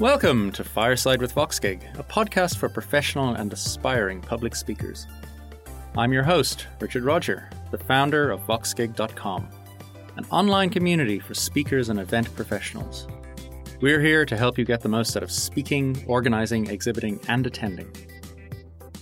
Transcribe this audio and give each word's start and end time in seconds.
Welcome 0.00 0.52
to 0.52 0.62
Fireside 0.62 1.22
with 1.22 1.34
VoxGig, 1.34 1.98
a 1.98 2.02
podcast 2.02 2.58
for 2.58 2.68
professional 2.68 3.32
and 3.32 3.50
aspiring 3.50 4.20
public 4.20 4.54
speakers. 4.54 5.06
I'm 5.96 6.12
your 6.12 6.22
host, 6.22 6.66
Richard 6.80 7.02
Rodger, 7.02 7.48
the 7.70 7.78
founder 7.78 8.30
of 8.30 8.40
VoxGig.com, 8.42 9.48
an 10.18 10.26
online 10.30 10.68
community 10.68 11.18
for 11.18 11.32
speakers 11.32 11.88
and 11.88 11.98
event 11.98 12.28
professionals. 12.36 13.08
We're 13.80 14.02
here 14.02 14.26
to 14.26 14.36
help 14.36 14.58
you 14.58 14.66
get 14.66 14.82
the 14.82 14.90
most 14.90 15.16
out 15.16 15.22
of 15.22 15.30
speaking, 15.30 16.04
organizing, 16.06 16.66
exhibiting, 16.66 17.18
and 17.28 17.46
attending. 17.46 17.90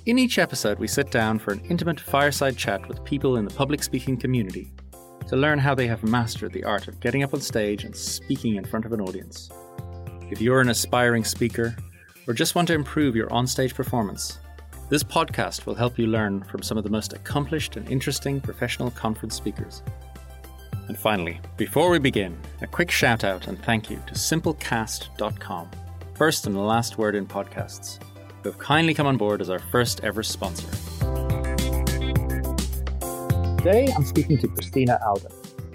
In 0.07 0.17
each 0.17 0.39
episode, 0.39 0.79
we 0.79 0.87
sit 0.87 1.11
down 1.11 1.41
for 1.41 1.53
an 1.53 1.65
intimate 1.69 1.99
fireside 1.99 2.57
chat 2.57 2.87
with 2.87 3.05
people 3.05 3.37
in 3.37 3.45
the 3.47 3.55
public 3.55 3.83
speaking 3.83 4.17
community 4.17 4.73
to 5.27 5.35
learn 5.35 5.59
how 5.59 5.75
they 5.75 5.89
have 5.89 6.05
mastered 6.05 6.53
the 6.53 6.63
art 6.63 6.87
of 6.87 7.01
getting 7.01 7.25
up 7.25 7.35
on 7.35 7.41
stage 7.41 7.83
and 7.83 7.97
speaking 7.97 8.55
in 8.55 8.65
front 8.65 8.87
of 8.87 8.93
an 8.93 9.01
audience. 9.01 9.51
If 10.35 10.41
you're 10.41 10.61
an 10.61 10.69
aspiring 10.69 11.23
speaker 11.23 11.77
or 12.27 12.35
just 12.35 12.57
want 12.57 12.67
to 12.67 12.75
improve 12.75 13.15
your 13.15 13.29
onstage 13.29 13.73
performance, 13.73 14.41
this 14.89 15.05
podcast 15.05 15.65
will 15.65 15.77
help 15.77 15.97
you 15.97 16.09
learn 16.09 16.43
from 16.43 16.61
some 16.61 16.77
of 16.77 16.83
the 16.83 16.91
most 16.91 17.13
accomplished 17.13 17.77
and 17.77 17.89
interesting 17.89 18.41
professional 18.41 18.91
conference 18.91 19.37
speakers. 19.37 19.85
And 20.89 20.99
finally, 20.99 21.41
before 21.57 21.89
we 21.89 22.01
begin, 22.01 22.37
a 22.63 22.67
quick 22.67 22.91
shout 22.91 23.23
out 23.23 23.47
and 23.47 23.63
thank 23.63 23.89
you 23.89 24.03
to 24.09 24.15
simplecast.com, 24.15 25.71
first 26.15 26.49
and 26.49 26.67
last 26.67 26.99
word 26.99 27.15
in 27.15 27.29
podcasts, 27.29 28.03
who 28.43 28.51
have 28.51 28.59
kindly 28.59 28.93
come 28.93 29.07
on 29.07 29.17
board 29.17 29.41
as 29.41 29.51
our 29.51 29.61
first 29.61 30.03
ever 30.03 30.25
sponsor. 30.25 30.67
Today 33.59 33.87
I'm 33.97 34.05
speaking 34.05 34.39
to 34.39 34.49
Christina 34.49 34.99
Aldan, 35.07 35.31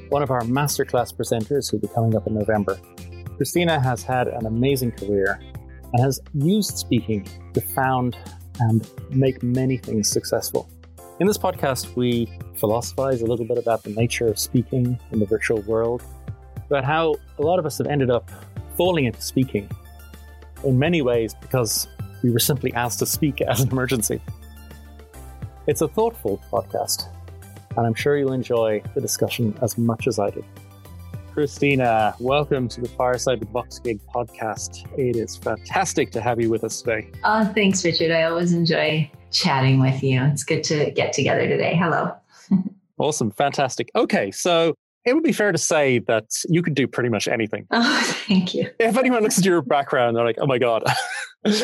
one 0.09 0.21
of 0.21 0.31
our 0.31 0.41
masterclass 0.41 1.15
presenters 1.15 1.71
who'll 1.71 1.79
be 1.79 1.87
coming 1.87 2.13
up 2.17 2.27
in 2.27 2.33
November. 2.33 2.77
Christina 3.39 3.79
has 3.79 4.03
had 4.03 4.27
an 4.27 4.45
amazing 4.45 4.91
career 4.91 5.39
and 5.93 6.03
has 6.03 6.19
used 6.33 6.77
speaking 6.77 7.25
to 7.53 7.61
found 7.61 8.17
and 8.59 8.85
make 9.11 9.41
many 9.41 9.77
things 9.77 10.11
successful. 10.11 10.69
In 11.21 11.27
this 11.27 11.37
podcast, 11.37 11.95
we 11.95 12.29
philosophize 12.57 13.21
a 13.21 13.25
little 13.25 13.45
bit 13.45 13.57
about 13.57 13.83
the 13.83 13.91
nature 13.91 14.27
of 14.27 14.37
speaking 14.37 14.99
in 15.13 15.19
the 15.19 15.25
virtual 15.25 15.61
world, 15.61 16.03
about 16.67 16.83
how 16.83 17.15
a 17.37 17.41
lot 17.41 17.59
of 17.59 17.65
us 17.65 17.77
have 17.77 17.87
ended 17.87 18.09
up 18.09 18.29
falling 18.75 19.05
into 19.05 19.21
speaking 19.21 19.69
in 20.65 20.77
many 20.77 21.01
ways 21.01 21.33
because 21.33 21.87
we 22.21 22.31
were 22.31 22.39
simply 22.39 22.73
asked 22.73 22.99
to 22.99 23.05
speak 23.05 23.39
as 23.47 23.61
an 23.61 23.69
emergency. 23.69 24.21
It's 25.65 25.79
a 25.79 25.87
thoughtful 25.87 26.41
podcast, 26.51 27.07
and 27.77 27.87
I'm 27.87 27.93
sure 27.93 28.17
you'll 28.17 28.33
enjoy 28.33 28.83
the 28.95 28.99
discussion 28.99 29.57
as 29.61 29.77
much 29.77 30.07
as 30.07 30.19
I 30.19 30.29
did. 30.29 30.43
Christina, 31.39 32.13
welcome 32.19 32.67
to 32.67 32.81
the 32.81 32.89
Fireside 32.89 33.39
with 33.39 33.47
VoxGig 33.53 34.01
podcast. 34.13 34.85
It 34.99 35.15
is 35.15 35.37
fantastic 35.37 36.11
to 36.11 36.19
have 36.19 36.41
you 36.41 36.49
with 36.49 36.65
us 36.65 36.81
today. 36.81 37.09
Oh, 37.23 37.45
thanks, 37.55 37.85
Richard. 37.85 38.11
I 38.11 38.23
always 38.23 38.51
enjoy 38.51 39.09
chatting 39.31 39.79
with 39.79 40.03
you. 40.03 40.21
It's 40.21 40.43
good 40.43 40.65
to 40.65 40.91
get 40.91 41.13
together 41.13 41.47
today. 41.47 41.77
Hello. 41.81 42.13
awesome. 42.97 43.31
Fantastic. 43.31 43.89
Okay. 43.95 44.31
So 44.31 44.75
it 45.05 45.13
would 45.13 45.23
be 45.23 45.31
fair 45.31 45.53
to 45.53 45.57
say 45.57 45.99
that 45.99 46.25
you 46.49 46.61
could 46.61 46.75
do 46.75 46.89
pretty 46.89 47.07
much 47.07 47.29
anything. 47.29 47.65
Oh, 47.71 48.15
thank 48.27 48.53
you. 48.53 48.69
If 48.77 48.97
anyone 48.97 49.23
looks 49.23 49.37
at 49.37 49.45
your 49.45 49.61
background, 49.61 50.17
they're 50.17 50.25
like, 50.25 50.39
oh 50.41 50.45
my 50.45 50.57
God. 50.57 50.83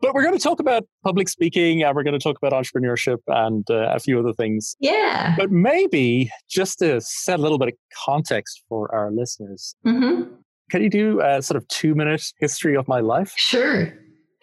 But 0.00 0.14
we're 0.14 0.22
going 0.22 0.36
to 0.36 0.42
talk 0.42 0.60
about 0.60 0.84
public 1.02 1.28
speaking 1.28 1.82
and 1.82 1.96
we're 1.96 2.02
going 2.02 2.18
to 2.18 2.22
talk 2.22 2.36
about 2.36 2.52
entrepreneurship 2.52 3.18
and 3.28 3.68
uh, 3.70 3.92
a 3.94 3.98
few 3.98 4.18
other 4.18 4.32
things. 4.34 4.76
Yeah. 4.80 5.34
But 5.36 5.50
maybe 5.50 6.30
just 6.48 6.80
to 6.80 7.00
set 7.00 7.38
a 7.38 7.42
little 7.42 7.58
bit 7.58 7.68
of 7.68 7.74
context 8.04 8.62
for 8.68 8.94
our 8.94 9.10
listeners, 9.10 9.74
mm-hmm. 9.86 10.34
can 10.70 10.82
you 10.82 10.90
do 10.90 11.20
a 11.22 11.40
sort 11.40 11.56
of 11.56 11.66
two 11.68 11.94
minute 11.94 12.24
history 12.38 12.76
of 12.76 12.86
my 12.86 13.00
life? 13.00 13.32
Sure. 13.36 13.92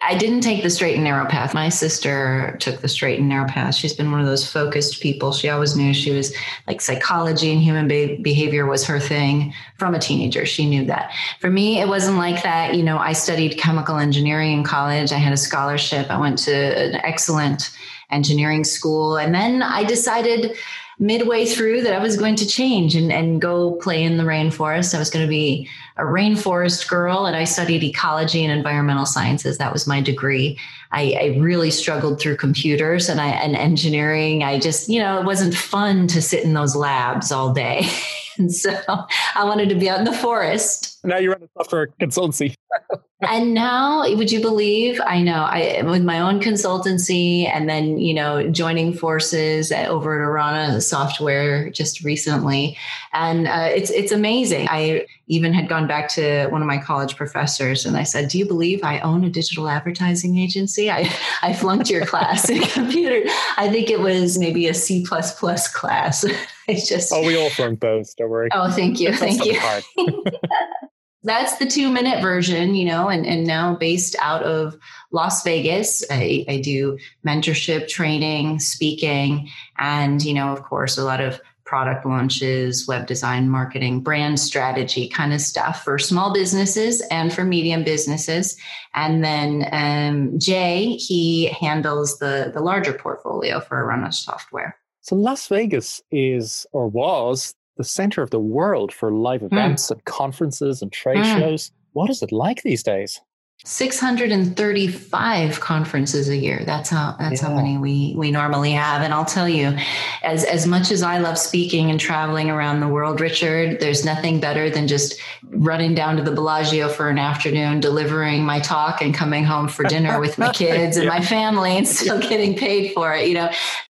I 0.04 0.16
didn't 0.16 0.40
take 0.40 0.64
the 0.64 0.70
straight 0.70 0.96
and 0.96 1.04
narrow 1.04 1.26
path. 1.26 1.54
My 1.54 1.68
sister 1.68 2.56
took 2.58 2.80
the 2.80 2.88
straight 2.88 3.20
and 3.20 3.28
narrow 3.28 3.46
path. 3.48 3.76
She's 3.76 3.92
been 3.92 4.10
one 4.10 4.20
of 4.20 4.26
those 4.26 4.50
focused 4.50 5.00
people. 5.00 5.32
She 5.32 5.48
always 5.48 5.76
knew 5.76 5.94
she 5.94 6.10
was 6.10 6.34
like 6.66 6.80
psychology 6.80 7.52
and 7.52 7.62
human 7.62 7.86
be- 7.86 8.16
behavior 8.16 8.66
was 8.66 8.84
her 8.86 8.98
thing 8.98 9.54
from 9.78 9.94
a 9.94 10.00
teenager. 10.00 10.44
She 10.44 10.68
knew 10.68 10.84
that. 10.86 11.12
For 11.38 11.50
me, 11.50 11.80
it 11.80 11.86
wasn't 11.86 12.16
like 12.16 12.42
that. 12.42 12.74
You 12.74 12.82
know, 12.82 12.98
I 12.98 13.12
studied 13.12 13.58
chemical 13.58 13.96
engineering 13.96 14.52
in 14.52 14.64
college. 14.64 15.12
I 15.12 15.18
had 15.18 15.32
a 15.32 15.36
scholarship. 15.36 16.10
I 16.10 16.18
went 16.18 16.38
to 16.40 16.52
an 16.52 16.96
excellent 17.04 17.70
engineering 18.10 18.64
school. 18.64 19.16
And 19.16 19.34
then 19.34 19.62
I 19.62 19.84
decided 19.84 20.56
midway 20.98 21.46
through 21.46 21.82
that 21.82 21.94
I 21.94 21.98
was 21.98 22.16
going 22.16 22.36
to 22.36 22.46
change 22.46 22.94
and, 22.94 23.12
and 23.12 23.40
go 23.40 23.72
play 23.72 24.02
in 24.02 24.18
the 24.18 24.24
rainforest. 24.24 24.94
I 24.94 24.98
was 24.98 25.10
going 25.10 25.24
to 25.24 25.30
be 25.30 25.68
a 25.96 26.02
rainforest 26.02 26.88
girl 26.88 27.26
and 27.26 27.36
I 27.36 27.44
studied 27.44 27.82
ecology 27.82 28.44
and 28.44 28.52
environmental 28.52 29.06
sciences. 29.06 29.58
That 29.58 29.72
was 29.72 29.86
my 29.86 30.00
degree. 30.00 30.58
I, 30.90 31.16
I 31.20 31.38
really 31.38 31.70
struggled 31.70 32.20
through 32.20 32.36
computers 32.36 33.08
and 33.08 33.20
I 33.20 33.28
and 33.28 33.56
engineering. 33.56 34.42
I 34.42 34.58
just, 34.58 34.88
you 34.88 35.00
know, 35.00 35.18
it 35.20 35.24
wasn't 35.24 35.54
fun 35.54 36.06
to 36.08 36.22
sit 36.22 36.44
in 36.44 36.54
those 36.54 36.76
labs 36.76 37.32
all 37.32 37.52
day. 37.52 37.86
and 38.38 38.52
so 38.52 38.78
I 38.88 39.44
wanted 39.44 39.68
to 39.70 39.74
be 39.74 39.88
out 39.88 39.98
in 39.98 40.04
the 40.04 40.12
forest. 40.12 40.91
Now 41.04 41.18
you 41.18 41.30
run 41.30 41.42
a 41.42 41.48
software 41.58 41.88
consultancy. 42.00 42.54
and 43.22 43.54
now, 43.54 44.02
would 44.14 44.30
you 44.30 44.40
believe? 44.40 45.00
I 45.04 45.20
know 45.20 45.42
I 45.42 45.82
with 45.84 46.04
my 46.04 46.20
own 46.20 46.40
consultancy, 46.40 47.48
and 47.48 47.68
then 47.68 47.98
you 47.98 48.14
know 48.14 48.48
joining 48.50 48.94
forces 48.94 49.72
over 49.72 50.14
at 50.14 50.26
Arana 50.26 50.80
Software 50.80 51.70
just 51.70 52.04
recently, 52.04 52.76
and 53.12 53.48
uh, 53.48 53.68
it's 53.74 53.90
it's 53.90 54.12
amazing. 54.12 54.68
I 54.70 55.06
even 55.26 55.52
had 55.52 55.68
gone 55.68 55.88
back 55.88 56.08
to 56.10 56.46
one 56.48 56.62
of 56.62 56.68
my 56.68 56.78
college 56.78 57.16
professors, 57.16 57.84
and 57.84 57.96
I 57.96 58.04
said, 58.04 58.28
"Do 58.28 58.38
you 58.38 58.46
believe 58.46 58.80
I 58.84 59.00
own 59.00 59.24
a 59.24 59.30
digital 59.30 59.68
advertising 59.68 60.38
agency? 60.38 60.90
I 60.90 61.12
I 61.42 61.52
flunked 61.52 61.90
your 61.90 62.06
class 62.06 62.48
in 62.48 62.62
computer. 62.62 63.28
I 63.56 63.68
think 63.70 63.90
it 63.90 64.00
was 64.00 64.38
maybe 64.38 64.68
a 64.68 64.74
C 64.74 65.04
plus 65.06 65.38
plus 65.38 65.68
class. 65.68 66.24
It's 66.68 66.88
just 66.88 67.12
oh, 67.12 67.26
we 67.26 67.36
all 67.36 67.50
flunked 67.50 67.80
those. 67.80 68.14
Don't 68.14 68.30
worry. 68.30 68.48
Oh, 68.52 68.70
thank 68.70 69.00
you, 69.00 69.12
thank 69.12 69.44
you. 69.44 69.58
that's 71.24 71.56
the 71.58 71.66
two 71.66 71.90
minute 71.90 72.20
version, 72.20 72.74
you 72.74 72.84
know, 72.84 73.08
and, 73.08 73.26
and 73.26 73.46
now 73.46 73.74
based 73.74 74.16
out 74.20 74.42
of 74.42 74.76
Las 75.12 75.44
Vegas. 75.44 76.04
I, 76.10 76.44
I 76.48 76.60
do 76.60 76.98
mentorship 77.26 77.88
training, 77.88 78.60
speaking, 78.60 79.48
and, 79.78 80.22
you 80.22 80.34
know, 80.34 80.52
of 80.52 80.62
course, 80.62 80.98
a 80.98 81.04
lot 81.04 81.20
of 81.20 81.40
product 81.64 82.04
launches, 82.04 82.86
web 82.86 83.06
design, 83.06 83.48
marketing, 83.48 84.00
brand 84.00 84.38
strategy 84.38 85.08
kind 85.08 85.32
of 85.32 85.40
stuff 85.40 85.82
for 85.84 85.98
small 85.98 86.34
businesses 86.34 87.00
and 87.10 87.32
for 87.32 87.44
medium 87.44 87.82
businesses. 87.82 88.58
And 88.94 89.24
then 89.24 89.66
um, 89.72 90.38
Jay, 90.38 90.96
he 90.96 91.46
handles 91.46 92.18
the, 92.18 92.50
the 92.52 92.60
larger 92.60 92.92
portfolio 92.92 93.60
for 93.60 93.82
Arana 93.82 94.12
Software. 94.12 94.76
So 95.00 95.16
Las 95.16 95.48
Vegas 95.48 96.02
is 96.10 96.66
or 96.72 96.88
was 96.88 97.54
the 97.76 97.84
center 97.84 98.22
of 98.22 98.30
the 98.30 98.40
world 98.40 98.92
for 98.92 99.12
live 99.12 99.40
hmm. 99.40 99.46
events 99.46 99.86
mm. 99.86 99.92
and 99.92 100.04
conferences 100.04 100.82
and 100.82 100.92
trade 100.92 101.24
mm. 101.24 101.38
shows. 101.38 101.72
What 101.92 102.10
is 102.10 102.22
it 102.22 102.32
like 102.32 102.62
these 102.62 102.82
days? 102.82 103.20
635 103.64 105.60
conferences 105.60 106.28
a 106.28 106.36
year. 106.36 106.64
That's 106.66 106.90
how 106.90 107.14
that's 107.18 107.40
yeah. 107.40 107.48
how 107.48 107.54
many 107.54 107.78
we 107.78 108.12
we 108.16 108.32
normally 108.32 108.72
have. 108.72 109.02
And 109.02 109.14
I'll 109.14 109.24
tell 109.24 109.48
you, 109.48 109.76
as 110.24 110.44
as 110.44 110.66
much 110.66 110.90
as 110.90 111.04
I 111.04 111.18
love 111.18 111.38
speaking 111.38 111.88
and 111.88 112.00
traveling 112.00 112.50
around 112.50 112.80
the 112.80 112.88
world, 112.88 113.20
Richard, 113.20 113.78
there's 113.78 114.04
nothing 114.04 114.40
better 114.40 114.68
than 114.68 114.88
just 114.88 115.20
running 115.44 115.94
down 115.94 116.16
to 116.16 116.24
the 116.24 116.32
Bellagio 116.32 116.88
for 116.88 117.08
an 117.08 117.18
afternoon, 117.18 117.78
delivering 117.78 118.44
my 118.44 118.58
talk 118.58 119.00
and 119.00 119.14
coming 119.14 119.44
home 119.44 119.68
for 119.68 119.84
dinner 119.84 120.18
with 120.18 120.38
my 120.38 120.50
kids 120.52 120.96
and 120.96 121.04
yeah. 121.04 121.10
my 121.10 121.20
family 121.24 121.76
and 121.76 121.86
still 121.86 122.18
getting 122.18 122.56
paid 122.56 122.92
for 122.92 123.14
it. 123.14 123.28
You 123.28 123.34
know, 123.34 123.50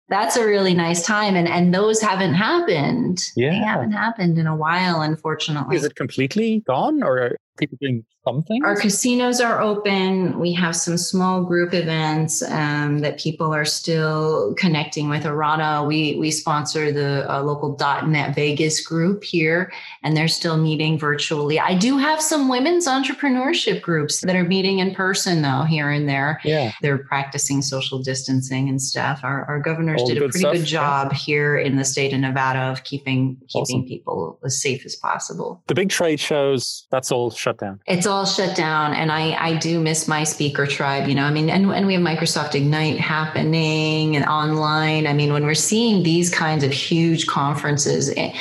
that's 0.08 0.36
a 0.36 0.46
really 0.46 0.74
nice 0.74 1.04
time 1.04 1.36
and 1.36 1.46
and 1.48 1.74
those 1.74 2.00
haven't 2.00 2.34
happened. 2.34 3.30
Yeah. 3.36 3.50
they 3.50 3.56
haven't 3.56 3.92
happened 3.92 4.38
in 4.38 4.46
a 4.46 4.56
while 4.56 5.02
unfortunately. 5.02 5.76
Is 5.76 5.84
it 5.84 5.94
completely 5.94 6.60
gone 6.60 7.02
or 7.02 7.36
people 7.58 7.78
doing 7.80 8.04
something? 8.24 8.64
Our 8.64 8.76
casinos 8.76 9.40
are 9.40 9.60
open. 9.60 10.38
We 10.38 10.52
have 10.52 10.76
some 10.76 10.96
small 10.96 11.44
group 11.44 11.74
events 11.74 12.42
um, 12.42 13.00
that 13.00 13.18
people 13.18 13.52
are 13.54 13.64
still 13.64 14.54
connecting 14.54 15.08
with. 15.08 15.26
Arana, 15.26 15.84
we 15.84 16.16
we 16.16 16.30
sponsor 16.30 16.92
the 16.92 17.30
uh, 17.32 17.42
local 17.42 17.76
.NET 18.06 18.34
Vegas 18.34 18.80
group 18.80 19.24
here, 19.24 19.72
and 20.02 20.16
they're 20.16 20.28
still 20.28 20.56
meeting 20.56 20.98
virtually. 20.98 21.58
I 21.58 21.74
do 21.74 21.98
have 21.98 22.20
some 22.20 22.48
women's 22.48 22.86
entrepreneurship 22.86 23.82
groups 23.82 24.20
that 24.20 24.36
are 24.36 24.44
meeting 24.44 24.78
in 24.78 24.94
person 24.94 25.42
though 25.42 25.62
here 25.62 25.90
and 25.90 26.08
there. 26.08 26.40
Yeah, 26.44 26.72
they're 26.82 26.98
practicing 26.98 27.62
social 27.62 27.98
distancing 28.02 28.68
and 28.68 28.80
stuff. 28.80 29.20
Our, 29.22 29.44
our 29.44 29.60
governors 29.60 30.00
All 30.00 30.08
did 30.08 30.18
a 30.18 30.20
pretty 30.20 30.38
stuff. 30.40 30.54
good 30.54 30.64
job 30.64 31.08
yeah. 31.12 31.18
here 31.18 31.58
in 31.58 31.76
the 31.76 31.84
state 31.84 32.12
of 32.12 32.20
Nevada 32.20 32.60
of 32.60 32.84
keeping 32.84 33.36
keeping 33.48 33.78
awesome. 33.78 33.84
people 33.84 34.38
as 34.44 34.60
safe 34.60 34.84
as 34.84 34.96
possible. 34.96 35.62
The 35.66 35.74
big 35.74 35.90
trade 35.90 36.20
shows 36.20 36.86
that's 36.90 37.10
all 37.10 37.30
shut 37.48 37.58
down. 37.58 37.80
It's 37.86 38.06
all 38.06 38.26
shut 38.26 38.56
down. 38.56 38.94
And 38.94 39.10
I, 39.10 39.32
I 39.32 39.56
do 39.56 39.80
miss 39.80 40.06
my 40.06 40.24
speaker 40.24 40.66
tribe, 40.66 41.08
you 41.08 41.14
know, 41.14 41.24
I 41.24 41.30
mean, 41.30 41.48
and, 41.48 41.70
and 41.70 41.86
we 41.86 41.94
have 41.94 42.02
Microsoft 42.02 42.54
Ignite 42.54 43.00
happening 43.00 44.16
and 44.16 44.24
online. 44.26 45.06
I 45.06 45.12
mean, 45.12 45.32
when 45.32 45.44
we're 45.44 45.54
seeing 45.54 46.02
these 46.02 46.30
kinds 46.30 46.64
of 46.64 46.72
huge 46.72 47.26
conferences, 47.26 48.12
eh, 48.16 48.36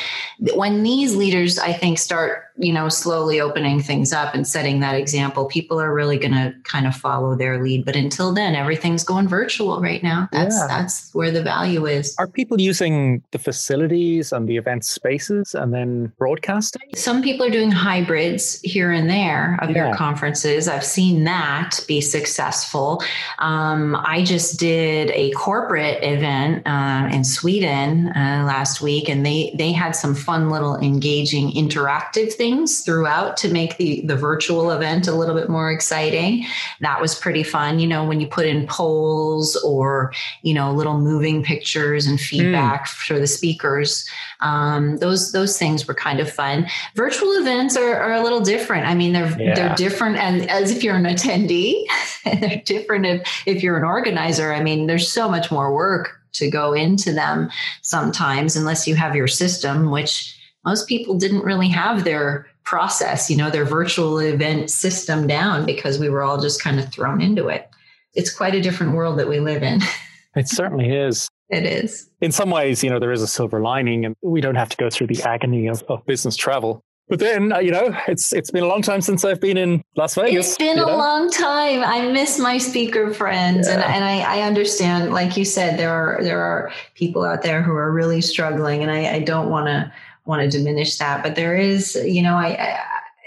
when 0.53 0.83
these 0.83 1.15
leaders, 1.15 1.57
I 1.57 1.73
think, 1.73 1.99
start 1.99 2.46
you 2.57 2.73
know, 2.73 2.89
slowly 2.89 3.39
opening 3.39 3.81
things 3.81 4.11
up 4.11 4.33
and 4.33 4.47
setting 4.47 4.79
that 4.79 4.95
example, 4.95 5.45
people 5.45 5.79
are 5.79 5.93
really 5.93 6.17
going 6.17 6.33
to 6.33 6.53
kind 6.63 6.87
of 6.87 6.95
follow 6.95 7.35
their 7.35 7.61
lead. 7.61 7.85
But 7.85 7.95
until 7.95 8.33
then, 8.33 8.55
everything's 8.55 9.03
going 9.03 9.27
virtual 9.27 9.79
right 9.79 10.01
now. 10.01 10.27
That's 10.31 10.55
yeah. 10.55 10.67
that's 10.67 11.13
where 11.13 11.31
the 11.31 11.43
value 11.43 11.85
is. 11.85 12.15
Are 12.17 12.27
people 12.27 12.59
using 12.59 13.23
the 13.31 13.39
facilities 13.39 14.31
and 14.31 14.47
the 14.47 14.57
event 14.57 14.85
spaces 14.85 15.53
and 15.53 15.73
then 15.73 16.11
broadcasting? 16.17 16.89
Some 16.95 17.21
people 17.21 17.45
are 17.45 17.51
doing 17.51 17.71
hybrids 17.71 18.59
here 18.61 18.91
and 18.91 19.09
there 19.09 19.59
of 19.61 19.69
yeah. 19.69 19.95
conferences. 19.95 20.67
I've 20.67 20.85
seen 20.85 21.25
that 21.25 21.79
be 21.87 22.01
successful. 22.01 23.03
Um, 23.39 23.95
I 23.95 24.23
just 24.23 24.59
did 24.59 25.11
a 25.11 25.31
corporate 25.31 26.03
event 26.03 26.65
uh, 26.65 27.09
in 27.11 27.23
Sweden 27.23 28.07
uh, 28.09 28.43
last 28.47 28.81
week, 28.81 29.09
and 29.09 29.25
they 29.25 29.53
they 29.57 29.71
had 29.71 29.91
some 29.91 30.15
fun 30.15 30.49
little 30.49 30.75
engaging 30.77 31.51
interactive 31.51 32.33
things 32.33 32.46
throughout 32.81 33.37
to 33.37 33.51
make 33.51 33.77
the 33.77 34.01
the 34.01 34.15
virtual 34.15 34.71
event 34.71 35.07
a 35.07 35.13
little 35.13 35.35
bit 35.35 35.49
more 35.49 35.71
exciting. 35.71 36.45
That 36.81 37.01
was 37.01 37.15
pretty 37.15 37.43
fun. 37.43 37.79
You 37.79 37.87
know, 37.87 38.05
when 38.05 38.19
you 38.19 38.27
put 38.27 38.45
in 38.45 38.67
polls 38.67 39.55
or 39.57 40.13
you 40.41 40.53
know 40.53 40.71
little 40.71 40.99
moving 40.99 41.43
pictures 41.43 42.07
and 42.07 42.19
feedback 42.19 42.85
mm. 42.85 42.89
for 42.89 43.19
the 43.19 43.27
speakers, 43.27 44.07
um, 44.39 44.97
those 44.97 45.31
those 45.31 45.57
things 45.57 45.87
were 45.87 45.93
kind 45.93 46.19
of 46.19 46.31
fun. 46.31 46.67
Virtual 46.95 47.31
events 47.33 47.75
are, 47.75 47.95
are 47.95 48.13
a 48.13 48.23
little 48.23 48.41
different. 48.41 48.87
I 48.87 48.95
mean, 48.95 49.13
they're 49.13 49.41
yeah. 49.41 49.55
they're 49.55 49.75
different, 49.75 50.17
and 50.17 50.49
as 50.49 50.71
if 50.71 50.83
you're 50.83 50.95
an 50.95 51.05
attendee, 51.05 51.83
and 52.25 52.41
they're 52.43 52.61
different 52.63 53.05
if 53.05 53.43
if 53.45 53.63
you're 53.63 53.77
an 53.77 53.83
organizer. 53.83 54.53
I 54.53 54.61
mean, 54.61 54.87
there's 54.87 55.11
so 55.11 55.29
much 55.29 55.51
more 55.51 55.73
work 55.73 56.13
to 56.33 56.49
go 56.49 56.73
into 56.73 57.11
them 57.13 57.49
sometimes, 57.81 58.55
unless 58.55 58.87
you 58.87 58.95
have 58.95 59.15
your 59.15 59.27
system, 59.27 59.91
which 59.91 60.36
most 60.67 60.89
people 60.89 61.17
didn't 61.17 61.45
really 61.45 61.69
have 61.69 62.03
their 62.03 62.45
process, 62.65 63.29
you 63.29 63.37
know, 63.37 63.49
their 63.49 63.63
virtual 63.63 64.19
event 64.19 64.69
system 64.69 65.25
down 65.25 65.65
because 65.65 65.97
we 65.97 66.09
were 66.09 66.23
all 66.23 66.41
just 66.41 66.61
kind 66.61 66.77
of 66.77 66.91
thrown 66.91 67.21
into 67.21 67.47
it. 67.47 67.69
It's 68.15 68.35
quite 68.35 68.53
a 68.53 68.59
different 68.59 68.93
world 68.93 69.17
that 69.17 69.29
we 69.29 69.39
live 69.39 69.63
in. 69.63 69.79
It 70.35 70.47
certainly 70.47 70.95
is. 70.95 71.27
It 71.49 71.63
is. 71.63 72.11
In 72.21 72.31
some 72.31 72.51
ways, 72.51 72.83
you 72.83 72.91
know, 72.91 72.99
there 72.99 73.11
is 73.11 73.23
a 73.23 73.27
silver 73.27 73.59
lining 73.59 74.05
and 74.05 74.15
we 74.21 74.39
don't 74.39 74.53
have 74.53 74.69
to 74.69 74.77
go 74.77 74.87
through 74.87 75.07
the 75.07 75.19
agony 75.23 75.65
of, 75.65 75.81
of 75.89 76.05
business 76.05 76.35
travel. 76.35 76.83
But 77.09 77.17
then, 77.17 77.53
uh, 77.53 77.59
you 77.59 77.71
know, 77.71 77.97
it's 78.07 78.33
it's 78.33 78.51
been 78.51 78.63
a 78.63 78.67
long 78.67 78.83
time 78.83 79.01
since 79.01 79.25
I've 79.25 79.39
been 79.39 79.57
in 79.57 79.81
Las 79.95 80.13
Vegas. 80.13 80.49
It's 80.49 80.57
been 80.57 80.77
a 80.77 80.85
know? 80.85 80.97
long 80.97 81.31
time. 81.31 81.81
I 81.83 82.11
miss 82.11 82.37
my 82.37 82.57
speaker 82.57 83.13
friends, 83.13 83.67
yeah. 83.67 83.75
and 83.75 83.83
and 83.83 84.03
I, 84.03 84.39
I, 84.39 84.41
understand. 84.41 85.13
Like 85.13 85.37
you 85.37 85.45
said, 85.45 85.79
there 85.79 85.89
are 85.89 86.21
there 86.21 86.41
are 86.41 86.71
people 86.95 87.23
out 87.23 87.43
there 87.43 87.63
who 87.63 87.71
are 87.71 87.91
really 87.93 88.19
struggling, 88.19 88.83
and 88.83 88.91
I, 88.91 89.15
I 89.15 89.19
don't 89.19 89.49
want 89.49 89.67
to 89.67 89.91
want 90.27 90.41
to 90.41 90.57
diminish 90.57 90.97
that, 90.97 91.23
but 91.23 91.35
there 91.35 91.55
is, 91.55 91.95
you 91.95 92.21
know, 92.21 92.35
I, 92.35 92.47
I 92.49 92.79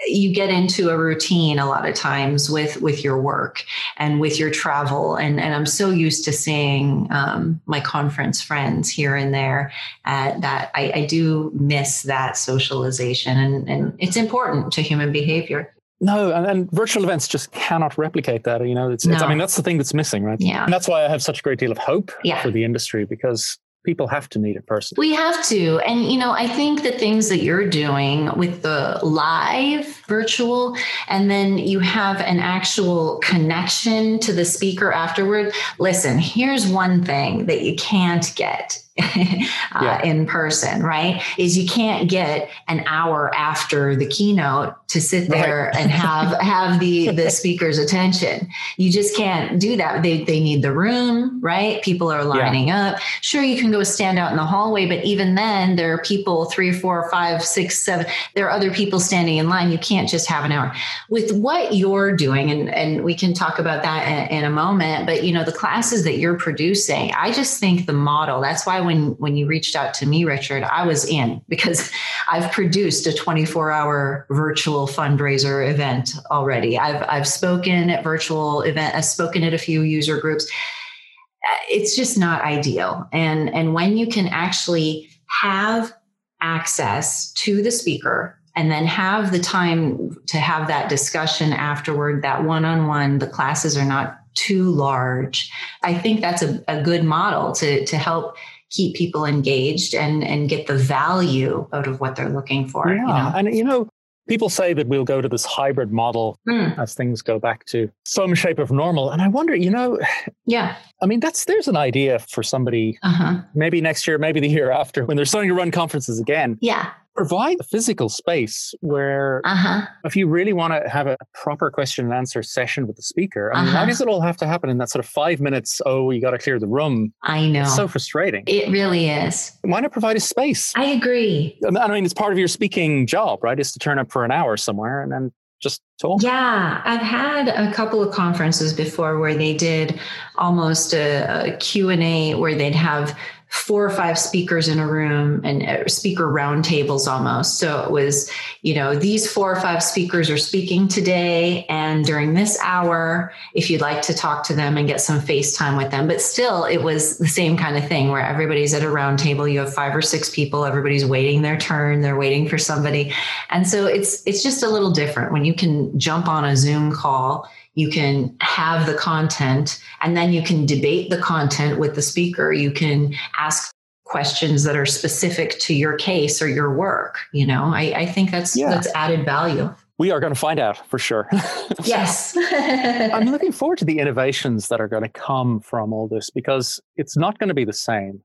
you 0.06 0.32
get 0.32 0.48
into 0.48 0.88
a 0.88 0.98
routine 0.98 1.58
a 1.58 1.66
lot 1.66 1.88
of 1.88 1.94
times 1.94 2.48
with 2.48 2.80
with 2.80 3.04
your 3.04 3.20
work 3.20 3.64
and 3.98 4.20
with 4.20 4.38
your 4.38 4.50
travel 4.50 5.16
and 5.16 5.38
and 5.38 5.54
i'm 5.54 5.66
so 5.66 5.90
used 5.90 6.24
to 6.24 6.32
seeing 6.32 7.06
um, 7.10 7.60
my 7.66 7.80
conference 7.80 8.40
friends 8.40 8.88
here 8.88 9.14
and 9.14 9.34
there 9.34 9.72
uh, 10.06 10.38
that 10.40 10.70
I, 10.74 10.92
I, 10.94 11.06
do 11.06 11.50
miss 11.54 12.02
that 12.04 12.36
socialization 12.36 13.36
and 13.36 13.68
and 13.68 13.94
it's 13.98 14.16
important 14.16 14.72
to 14.72 14.82
human 14.82 15.12
behavior 15.12 15.74
no, 16.02 16.32
and, 16.32 16.46
and, 16.46 16.70
virtual 16.70 17.04
events 17.04 17.28
just 17.28 17.52
cannot 17.52 17.98
replicate 17.98 18.44
that. 18.44 18.66
You 18.66 18.74
know, 18.74 18.90
it's, 18.90 19.04
no. 19.04 19.12
it's, 19.12 19.22
I 19.22 19.28
mean, 19.28 19.36
that's 19.36 19.56
the 19.56 19.62
thing 19.62 19.76
that's 19.76 19.92
missing, 19.92 20.24
right? 20.24 20.40
Yeah. 20.40 20.64
And 20.64 20.72
that's 20.72 20.88
why 20.88 21.04
I 21.04 21.08
have 21.10 21.22
such 21.22 21.40
a 21.40 21.42
great 21.42 21.58
deal 21.58 21.70
of 21.70 21.76
hope 21.76 22.10
yeah. 22.24 22.40
for 22.40 22.50
the 22.50 22.64
industry 22.64 23.04
because 23.04 23.58
people 23.84 24.06
have 24.08 24.28
to 24.30 24.38
meet 24.38 24.56
a 24.56 24.62
person. 24.62 24.96
We 24.98 25.14
have 25.14 25.44
to. 25.46 25.78
And, 25.80 26.10
you 26.10 26.18
know, 26.18 26.32
I 26.32 26.46
think 26.46 26.82
the 26.82 26.92
things 26.92 27.28
that 27.28 27.38
you're 27.38 27.68
doing 27.68 28.30
with 28.36 28.62
the 28.62 29.00
live 29.02 29.86
virtual, 30.06 30.76
and 31.08 31.30
then 31.30 31.58
you 31.58 31.80
have 31.80 32.20
an 32.20 32.40
actual 32.40 33.18
connection 33.18 34.18
to 34.20 34.32
the 34.32 34.44
speaker 34.44 34.92
afterward. 34.92 35.52
Listen, 35.78 36.18
here's 36.18 36.66
one 36.66 37.04
thing 37.04 37.46
that 37.46 37.62
you 37.62 37.74
can't 37.76 38.32
get 38.36 38.82
uh, 39.72 39.80
yeah. 39.82 40.02
in 40.02 40.26
person, 40.26 40.82
right? 40.82 41.22
Is 41.38 41.56
you 41.56 41.68
can't 41.68 42.08
get 42.08 42.50
an 42.68 42.84
hour 42.86 43.34
after 43.34 43.96
the 43.96 44.06
keynote 44.06 44.74
to 44.88 45.00
sit 45.00 45.28
there 45.28 45.70
right. 45.72 45.76
and 45.76 45.90
have 45.90 46.40
have 46.40 46.80
the 46.80 47.10
the 47.10 47.30
speaker's 47.30 47.78
attention. 47.78 48.48
You 48.76 48.90
just 48.90 49.16
can't 49.16 49.60
do 49.60 49.76
that. 49.76 50.02
They 50.02 50.24
they 50.24 50.40
need 50.40 50.62
the 50.62 50.72
room, 50.72 51.40
right? 51.40 51.82
People 51.82 52.10
are 52.10 52.24
lining 52.24 52.68
yeah. 52.68 52.88
up. 52.88 53.00
Sure, 53.20 53.42
you 53.42 53.60
can 53.60 53.70
go 53.70 53.82
stand 53.82 54.18
out 54.18 54.30
in 54.30 54.36
the 54.36 54.44
hallway, 54.44 54.86
but 54.86 55.04
even 55.04 55.34
then, 55.34 55.76
there 55.76 55.94
are 55.94 55.98
people 55.98 56.46
three, 56.46 56.72
four, 56.72 57.08
five, 57.10 57.42
six, 57.42 57.78
seven. 57.78 58.06
There 58.34 58.46
are 58.46 58.50
other 58.50 58.72
people 58.72 58.98
standing 59.00 59.36
in 59.36 59.48
line. 59.48 59.70
You 59.70 59.78
can't 59.78 60.08
just 60.08 60.28
have 60.28 60.44
an 60.44 60.52
hour. 60.52 60.74
With 61.08 61.32
what 61.32 61.74
you're 61.74 62.14
doing, 62.14 62.50
and 62.50 62.68
and 62.68 63.04
we 63.04 63.14
can 63.14 63.32
talk 63.32 63.58
about 63.58 63.82
that 63.82 64.30
in, 64.30 64.38
in 64.38 64.44
a 64.44 64.50
moment. 64.50 65.06
But 65.06 65.22
you 65.24 65.32
know, 65.32 65.44
the 65.44 65.52
classes 65.52 66.04
that 66.04 66.18
you're 66.18 66.36
producing, 66.36 67.12
I 67.12 67.32
just 67.32 67.60
think 67.60 67.86
the 67.86 67.92
model. 67.92 68.40
That's 68.40 68.66
why 68.66 68.80
when 68.80 68.89
when 69.18 69.36
you 69.36 69.46
reached 69.46 69.76
out 69.76 69.94
to 69.94 70.06
me, 70.06 70.24
Richard, 70.24 70.62
I 70.64 70.86
was 70.86 71.04
in 71.06 71.42
because 71.48 71.90
I've 72.30 72.50
produced 72.52 73.06
a 73.06 73.12
24 73.12 73.70
hour 73.70 74.26
virtual 74.30 74.86
fundraiser 74.86 75.68
event 75.70 76.12
already. 76.30 76.78
I've 76.78 77.02
I've 77.08 77.28
spoken 77.28 77.90
at 77.90 78.04
virtual 78.04 78.62
event. 78.62 78.94
I've 78.94 79.04
spoken 79.04 79.42
at 79.44 79.54
a 79.54 79.58
few 79.58 79.82
user 79.82 80.20
groups. 80.20 80.44
Uh, 80.44 81.56
it's 81.68 81.96
just 81.96 82.18
not 82.18 82.42
ideal. 82.42 83.08
And 83.12 83.52
and 83.54 83.74
when 83.74 83.96
you 83.96 84.06
can 84.06 84.28
actually 84.28 85.08
have 85.26 85.92
access 86.40 87.32
to 87.32 87.62
the 87.62 87.70
speaker 87.70 88.40
and 88.56 88.70
then 88.70 88.84
have 88.84 89.32
the 89.32 89.38
time 89.38 90.16
to 90.26 90.38
have 90.38 90.68
that 90.68 90.88
discussion 90.88 91.52
afterward 91.52 92.22
that 92.22 92.44
one-on-one 92.44 93.18
the 93.18 93.26
classes 93.26 93.76
are 93.76 93.84
not 93.84 94.18
too 94.34 94.64
large 94.64 95.50
i 95.82 95.94
think 95.94 96.20
that's 96.20 96.42
a, 96.42 96.62
a 96.68 96.82
good 96.82 97.04
model 97.04 97.52
to 97.52 97.84
to 97.84 97.96
help 97.96 98.36
keep 98.70 98.94
people 98.94 99.24
engaged 99.24 99.94
and 99.94 100.24
and 100.24 100.48
get 100.48 100.66
the 100.66 100.76
value 100.76 101.68
out 101.72 101.86
of 101.86 102.00
what 102.00 102.16
they're 102.16 102.28
looking 102.30 102.68
for. 102.68 102.88
Yeah, 102.88 102.94
you 102.94 103.06
know? 103.06 103.32
and 103.36 103.56
you 103.56 103.64
know, 103.64 103.88
people 104.28 104.48
say 104.48 104.72
that 104.72 104.86
we'll 104.86 105.04
go 105.04 105.20
to 105.20 105.28
this 105.28 105.44
hybrid 105.44 105.92
model 105.92 106.38
mm. 106.48 106.78
as 106.78 106.94
things 106.94 107.20
go 107.20 107.38
back 107.38 107.64
to 107.66 107.90
some 108.04 108.34
shape 108.34 108.58
of 108.58 108.70
normal, 108.70 109.10
and 109.10 109.20
I 109.20 109.28
wonder, 109.28 109.54
you 109.54 109.70
know, 109.70 109.98
yeah, 110.46 110.76
I 111.02 111.06
mean, 111.06 111.20
that's 111.20 111.44
there's 111.44 111.68
an 111.68 111.76
idea 111.76 112.18
for 112.20 112.42
somebody, 112.42 112.98
uh-huh. 113.02 113.42
maybe 113.54 113.80
next 113.80 114.06
year, 114.06 114.18
maybe 114.18 114.40
the 114.40 114.48
year 114.48 114.70
after, 114.70 115.04
when 115.04 115.16
they're 115.16 115.26
starting 115.26 115.50
to 115.50 115.54
run 115.54 115.70
conferences 115.70 116.20
again. 116.20 116.58
Yeah, 116.60 116.90
provide 117.20 117.60
a 117.60 117.64
physical 117.64 118.08
space 118.08 118.72
where 118.80 119.42
uh-huh. 119.44 119.82
if 120.04 120.16
you 120.16 120.26
really 120.26 120.54
want 120.54 120.72
to 120.72 120.88
have 120.88 121.06
a 121.06 121.18
proper 121.34 121.70
question 121.70 122.06
and 122.06 122.14
answer 122.14 122.42
session 122.42 122.86
with 122.86 122.96
the 122.96 123.02
speaker, 123.02 123.52
I 123.52 123.60
mean, 123.60 123.68
uh-huh. 123.68 123.82
why 123.82 123.84
does 123.84 124.00
it 124.00 124.08
all 124.08 124.22
have 124.22 124.38
to 124.38 124.46
happen 124.46 124.70
in 124.70 124.78
that 124.78 124.88
sort 124.88 125.04
of 125.04 125.10
five 125.10 125.38
minutes? 125.38 125.82
Oh, 125.84 126.10
you 126.10 126.22
got 126.22 126.30
to 126.30 126.38
clear 126.38 126.58
the 126.58 126.66
room. 126.66 127.12
I 127.22 127.46
know. 127.46 127.60
It's 127.60 127.76
so 127.76 127.88
frustrating. 127.88 128.44
It 128.46 128.70
really 128.70 129.10
is. 129.10 129.52
Why 129.60 129.80
not 129.80 129.92
provide 129.92 130.16
a 130.16 130.20
space? 130.20 130.72
I 130.76 130.86
agree. 130.86 131.58
I 131.62 131.88
mean, 131.88 132.06
it's 132.06 132.14
part 132.14 132.32
of 132.32 132.38
your 132.38 132.48
speaking 132.48 133.06
job, 133.06 133.44
right? 133.44 133.60
Is 133.60 133.70
to 133.72 133.78
turn 133.78 133.98
up 133.98 134.10
for 134.10 134.24
an 134.24 134.30
hour 134.30 134.56
somewhere 134.56 135.02
and 135.02 135.12
then 135.12 135.30
just 135.60 135.82
talk? 136.00 136.22
Yeah, 136.22 136.80
I've 136.86 137.02
had 137.02 137.48
a 137.48 137.70
couple 137.74 138.02
of 138.02 138.14
conferences 138.14 138.72
before 138.72 139.18
where 139.18 139.34
they 139.34 139.54
did 139.54 140.00
almost 140.36 140.94
a, 140.94 141.52
a 141.52 141.56
Q&A 141.58 142.34
where 142.34 142.54
they'd 142.54 142.74
have 142.74 143.14
four 143.50 143.84
or 143.84 143.90
five 143.90 144.16
speakers 144.16 144.68
in 144.68 144.78
a 144.78 144.86
room 144.86 145.40
and 145.44 145.62
uh, 145.64 145.88
speaker 145.88 146.28
roundtables 146.28 147.08
almost. 147.08 147.58
So 147.58 147.82
it 147.82 147.90
was, 147.90 148.30
you 148.62 148.74
know, 148.74 148.94
these 148.94 149.30
four 149.30 149.50
or 149.50 149.60
five 149.60 149.82
speakers 149.82 150.30
are 150.30 150.38
speaking 150.38 150.86
today. 150.86 151.66
And 151.68 152.04
during 152.04 152.34
this 152.34 152.56
hour, 152.62 153.32
if 153.52 153.68
you'd 153.68 153.80
like 153.80 154.02
to 154.02 154.14
talk 154.14 154.44
to 154.44 154.54
them 154.54 154.76
and 154.76 154.86
get 154.86 155.00
some 155.00 155.20
FaceTime 155.20 155.76
with 155.76 155.90
them, 155.90 156.06
but 156.06 156.20
still 156.20 156.64
it 156.64 156.78
was 156.78 157.18
the 157.18 157.26
same 157.26 157.56
kind 157.56 157.76
of 157.76 157.88
thing 157.88 158.10
where 158.10 158.22
everybody's 158.22 158.72
at 158.72 158.82
a 158.82 158.86
roundtable. 158.86 159.50
You 159.50 159.58
have 159.60 159.74
five 159.74 159.96
or 159.96 160.02
six 160.02 160.30
people, 160.30 160.64
everybody's 160.64 161.04
waiting 161.04 161.42
their 161.42 161.56
turn. 161.56 162.02
They're 162.02 162.16
waiting 162.16 162.48
for 162.48 162.56
somebody. 162.56 163.12
And 163.50 163.66
so 163.66 163.86
it's, 163.86 164.24
it's 164.26 164.44
just 164.44 164.62
a 164.62 164.70
little 164.70 164.92
different 164.92 165.32
when 165.32 165.44
you 165.44 165.54
can 165.54 165.98
jump 165.98 166.28
on 166.28 166.44
a 166.44 166.56
Zoom 166.56 166.92
call 166.92 167.50
you 167.80 167.90
can 167.90 168.36
have 168.40 168.86
the 168.86 168.94
content 168.94 169.82
and 170.02 170.16
then 170.16 170.32
you 170.32 170.42
can 170.42 170.66
debate 170.66 171.08
the 171.08 171.18
content 171.18 171.78
with 171.78 171.94
the 171.94 172.02
speaker 172.02 172.52
you 172.52 172.70
can 172.70 173.14
ask 173.38 173.72
questions 174.04 174.64
that 174.64 174.76
are 174.76 174.86
specific 174.86 175.58
to 175.60 175.72
your 175.72 175.96
case 175.96 176.42
or 176.42 176.48
your 176.48 176.74
work 176.76 177.20
you 177.32 177.46
know 177.46 177.72
i, 177.74 177.92
I 178.02 178.06
think 178.06 178.30
that's 178.30 178.56
yeah. 178.56 178.68
that's 178.68 178.88
added 178.94 179.24
value 179.24 179.74
we 179.98 180.10
are 180.10 180.18
going 180.18 180.32
to 180.32 180.40
find 180.40 180.58
out 180.58 180.78
for 180.88 180.98
sure. 180.98 181.28
yes. 181.84 182.34
I'm 182.52 183.26
looking 183.26 183.52
forward 183.52 183.76
to 183.80 183.84
the 183.84 183.98
innovations 183.98 184.68
that 184.68 184.80
are 184.80 184.88
going 184.88 185.02
to 185.02 185.10
come 185.10 185.60
from 185.60 185.92
all 185.92 186.08
this 186.08 186.30
because 186.30 186.80
it's 186.96 187.18
not 187.18 187.38
going 187.38 187.48
to 187.48 187.54
be 187.54 187.66
the 187.66 187.74
same. 187.74 188.22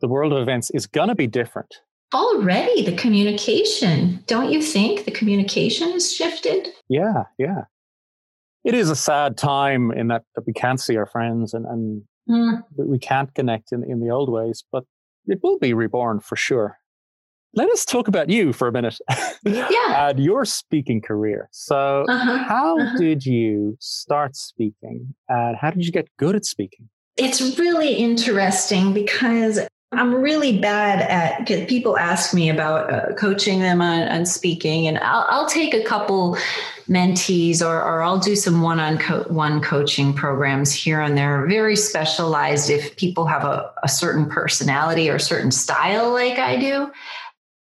The 0.00 0.08
world 0.08 0.32
of 0.32 0.42
events 0.42 0.70
is 0.70 0.88
going 0.88 1.10
to 1.10 1.14
be 1.14 1.28
different. 1.28 1.76
Already, 2.12 2.82
the 2.82 2.96
communication, 2.96 4.24
don't 4.26 4.50
you 4.50 4.60
think 4.60 5.04
the 5.04 5.12
communication 5.12 5.92
has 5.92 6.12
shifted? 6.12 6.66
Yeah, 6.88 7.22
yeah 7.38 7.66
it 8.64 8.74
is 8.74 8.90
a 8.90 8.96
sad 8.96 9.36
time 9.36 9.90
in 9.92 10.08
that, 10.08 10.22
that 10.34 10.46
we 10.46 10.52
can't 10.52 10.80
see 10.80 10.96
our 10.96 11.06
friends 11.06 11.54
and, 11.54 11.66
and 11.66 12.02
mm. 12.28 12.62
we 12.76 12.98
can't 12.98 13.34
connect 13.34 13.72
in, 13.72 13.84
in 13.84 14.00
the 14.00 14.10
old 14.10 14.30
ways, 14.30 14.64
but 14.70 14.84
it 15.26 15.40
will 15.42 15.58
be 15.58 15.74
reborn 15.74 16.20
for 16.20 16.36
sure. 16.36 16.78
let 17.54 17.68
us 17.70 17.84
talk 17.84 18.08
about 18.08 18.30
you 18.30 18.52
for 18.52 18.68
a 18.68 18.72
minute. 18.72 18.98
Yeah. 19.44 19.68
and 20.08 20.18
your 20.18 20.44
speaking 20.44 21.00
career. 21.00 21.48
So, 21.52 22.04
Uh-huh, 22.08 22.38
how 22.38 22.78
uh-huh. 22.78 22.98
did 22.98 23.26
you 23.26 23.76
start 23.80 24.36
speaking 24.36 25.14
and 25.28 25.56
how 25.56 25.70
did 25.70 25.84
you 25.84 25.92
get 25.92 26.08
good 26.18 26.34
at 26.36 26.44
speaking? 26.44 26.88
It's 27.16 27.58
really 27.58 27.94
interesting 27.94 28.94
because 28.94 29.60
I'm 29.92 30.14
really 30.14 30.58
bad 30.58 31.02
at 31.02 31.68
people 31.68 31.98
ask 31.98 32.32
me 32.32 32.48
about 32.48 32.92
uh, 32.92 33.12
coaching 33.14 33.60
them 33.60 33.82
on, 33.82 34.08
on 34.08 34.24
speaking, 34.24 34.86
and 34.86 34.98
I'll, 34.98 35.26
I'll 35.28 35.48
take 35.48 35.74
a 35.74 35.82
couple 35.84 36.38
mentees 36.88 37.60
or, 37.60 37.82
or 37.82 38.02
I'll 38.02 38.18
do 38.18 38.34
some 38.34 38.62
one 38.62 38.80
on 38.80 38.98
one 39.28 39.60
coaching 39.60 40.14
programs 40.14 40.72
here 40.72 41.00
and 41.00 41.16
there, 41.16 41.46
very 41.46 41.76
specialized 41.76 42.70
if 42.70 42.96
people 42.96 43.26
have 43.26 43.44
a, 43.44 43.70
a 43.82 43.88
certain 43.88 44.26
personality 44.26 45.10
or 45.10 45.18
certain 45.18 45.50
style 45.50 46.10
like 46.10 46.38
I 46.38 46.56
do. 46.56 46.90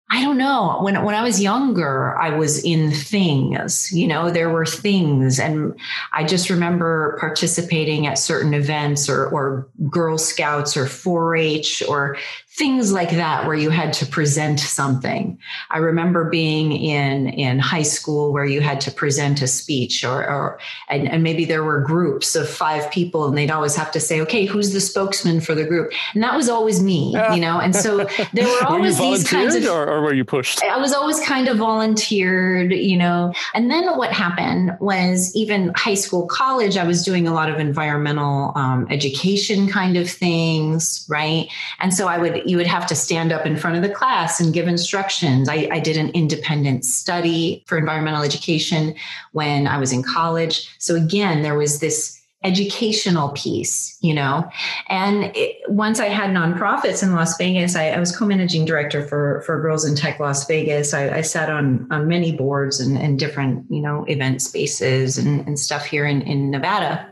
I 0.09 0.21
don't 0.23 0.37
know. 0.37 0.79
When 0.81 1.03
when 1.03 1.15
I 1.15 1.23
was 1.23 1.41
younger, 1.41 2.17
I 2.17 2.29
was 2.29 2.63
in 2.63 2.91
things. 2.91 3.91
You 3.91 4.07
know, 4.07 4.31
there 4.31 4.49
were 4.49 4.65
things, 4.65 5.37
and 5.37 5.77
I 6.13 6.23
just 6.23 6.49
remember 6.49 7.17
participating 7.19 8.07
at 8.07 8.17
certain 8.17 8.53
events, 8.53 9.09
or 9.09 9.27
or 9.27 9.67
Girl 9.89 10.17
Scouts, 10.17 10.77
or 10.77 10.85
4-H, 10.85 11.83
or 11.89 12.17
things 12.57 12.91
like 12.91 13.11
that, 13.11 13.45
where 13.45 13.55
you 13.55 13.69
had 13.69 13.93
to 13.93 14.05
present 14.05 14.59
something. 14.59 15.37
I 15.69 15.77
remember 15.77 16.29
being 16.29 16.71
in 16.71 17.27
in 17.27 17.59
high 17.59 17.83
school 17.83 18.33
where 18.33 18.45
you 18.45 18.61
had 18.61 18.81
to 18.81 18.91
present 18.91 19.41
a 19.43 19.47
speech, 19.47 20.03
or 20.03 20.27
or 20.27 20.59
and, 20.89 21.07
and 21.07 21.21
maybe 21.23 21.45
there 21.45 21.63
were 21.63 21.81
groups 21.81 22.35
of 22.35 22.49
five 22.49 22.89
people, 22.91 23.27
and 23.27 23.37
they'd 23.37 23.51
always 23.51 23.75
have 23.75 23.91
to 23.91 23.99
say, 23.99 24.21
"Okay, 24.21 24.45
who's 24.45 24.73
the 24.73 24.81
spokesman 24.81 25.39
for 25.39 25.53
the 25.53 25.65
group?" 25.65 25.93
And 26.13 26.23
that 26.23 26.35
was 26.35 26.49
always 26.49 26.81
me. 26.81 27.15
You 27.33 27.41
know, 27.41 27.59
and 27.59 27.75
so 27.75 28.07
there 28.33 28.47
were 28.47 28.63
always 28.67 28.99
were 28.99 29.05
these 29.05 29.27
kinds 29.27 29.55
of 29.55 29.65
or, 29.65 29.87
or 29.87 30.01
were 30.01 30.13
you 30.13 30.25
pushed? 30.25 30.63
I 30.63 30.77
was 30.77 30.93
always 30.93 31.19
kind 31.19 31.47
of 31.47 31.57
volunteered, 31.57 32.71
you 32.73 32.97
know. 32.97 33.33
And 33.53 33.69
then 33.69 33.85
what 33.97 34.11
happened 34.11 34.75
was 34.79 35.35
even 35.35 35.73
high 35.75 35.93
school, 35.93 36.25
college, 36.27 36.77
I 36.77 36.85
was 36.85 37.03
doing 37.03 37.27
a 37.27 37.33
lot 37.33 37.49
of 37.49 37.59
environmental 37.59 38.51
um, 38.55 38.87
education 38.89 39.67
kind 39.67 39.97
of 39.97 40.09
things, 40.09 41.05
right? 41.07 41.47
And 41.79 41.93
so 41.93 42.07
I 42.07 42.17
would, 42.17 42.47
you 42.48 42.58
would 42.58 42.68
have 42.68 42.88
to 42.88 42.96
stand 42.96 43.32
up 43.32 43.46
in 43.46 43.58
front 43.58 43.75
of 43.75 43.84
the 43.84 43.89
class 43.89 44.39
and 44.39 44.54
give 44.54 44.68
instructions. 44.68 45.50
I, 45.50 45.68
I 45.72 45.80
did 45.80 45.98
an 45.98 46.10
independent 46.10 46.86
study 46.86 47.63
for 47.68 47.77
environmental 47.77 48.24
education 48.24 48.96
when 49.34 49.68
I 49.68 49.77
was 49.77 49.92
in 49.92 50.04
college. 50.04 50.70
So 50.80 50.96
again, 50.96 51.42
there 51.42 51.58
was 51.58 51.80
this 51.80 52.18
educational 52.44 53.30
piece, 53.30 53.98
you 54.01 54.13
know. 54.13 54.50
And 54.88 55.36
it, 55.36 55.58
once 55.68 56.00
I 56.00 56.06
had 56.06 56.30
nonprofits 56.30 57.01
in 57.01 57.13
Las 57.13 57.38
Vegas, 57.38 57.75
I, 57.75 57.89
I, 57.89 58.00
was 58.00 58.16
co-managing 58.16 58.66
director 58.66 59.06
for 59.06 59.42
for 59.42 59.60
Girls 59.60 59.86
in 59.86 59.96
Tech 59.96 60.20
Las 60.20 60.46
Vegas. 60.48 60.94
I, 60.94 61.18
I 61.18 61.22
sat 61.22 61.50
on 61.50 61.88
on 61.92 62.08
many 62.08 62.32
boards 62.32 62.80
and, 62.80 62.98
and 62.98 63.18
different, 63.18 63.66
you 63.70 63.82
know, 63.82 64.06
event 64.06 64.42
spaces 64.42 65.18
and, 65.18 65.46
and 65.48 65.60
stuff 65.60 65.86
here 65.86 66.06
in, 66.06 66.22
in 66.22 66.51
Nevada. 66.51 67.12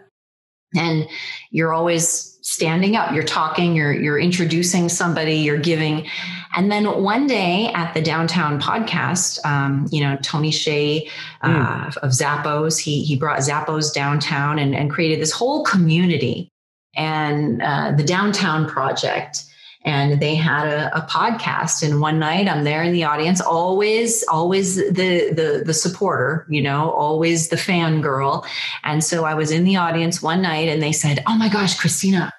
And 0.76 1.08
you're 1.52 1.74
always 1.74 2.35
standing 2.46 2.96
up, 2.96 3.12
you're 3.12 3.24
talking, 3.24 3.76
you're 3.76 3.92
you're 3.92 4.20
introducing 4.20 4.88
somebody, 4.88 5.38
you're 5.38 5.58
giving. 5.58 6.08
And 6.56 6.72
then 6.72 6.86
one 7.02 7.26
day 7.26 7.72
at 7.74 7.94
the 7.96 8.02
downtown 8.02 8.62
podcast, 8.62 9.44
um, 9.44 9.88
you 9.92 10.00
know, 10.00 10.18
Tony 10.22 10.52
Hsieh 10.52 11.10
uh, 11.42 11.50
mm. 11.50 11.98
of 11.98 12.12
Zappos, 12.12 12.80
he 12.80 13.04
he 13.04 13.16
brought 13.16 13.40
Zappos 13.40 13.92
downtown 13.92 14.60
and, 14.60 14.76
and 14.76 14.92
created 14.92 15.20
this 15.20 15.32
whole 15.32 15.64
community 15.66 16.50
and 16.96 17.62
uh, 17.64 17.92
the 17.98 18.04
downtown 18.04 18.70
project. 18.70 19.44
And 19.84 20.20
they 20.20 20.34
had 20.34 20.68
a, 20.68 20.98
a, 20.98 21.02
podcast. 21.02 21.84
And 21.84 22.02
one 22.02 22.18
night 22.18 22.48
I'm 22.48 22.64
there 22.64 22.82
in 22.82 22.92
the 22.92 23.04
audience, 23.04 23.40
always, 23.40 24.24
always 24.24 24.78
the 24.78 25.32
the 25.32 25.62
the 25.64 25.74
supporter, 25.76 26.48
you 26.50 26.62
know, 26.62 26.90
always 26.90 27.50
the 27.50 27.56
fangirl. 27.56 28.48
And 28.84 29.04
so 29.04 29.26
I 29.26 29.36
was 29.36 29.52
in 29.52 29.64
the 29.64 29.76
audience 29.76 30.24
one 30.24 30.42
night 30.42 30.70
and 30.70 30.82
they 30.82 30.92
said, 30.92 31.22
Oh 31.28 31.38
my 31.38 31.50
gosh, 31.50 31.78
Christina, 31.78 32.34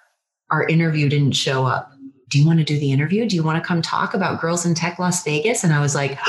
our 0.50 0.66
interview 0.66 1.08
didn't 1.08 1.32
show 1.32 1.64
up. 1.64 1.92
Do 2.28 2.38
you 2.38 2.46
want 2.46 2.58
to 2.58 2.64
do 2.64 2.78
the 2.78 2.92
interview? 2.92 3.26
Do 3.28 3.36
you 3.36 3.42
want 3.42 3.62
to 3.62 3.66
come 3.66 3.82
talk 3.82 4.14
about 4.14 4.40
Girls 4.40 4.66
in 4.66 4.74
Tech 4.74 4.98
Las 4.98 5.22
Vegas? 5.24 5.64
And 5.64 5.72
I 5.72 5.80
was 5.80 5.94
like, 5.94 6.18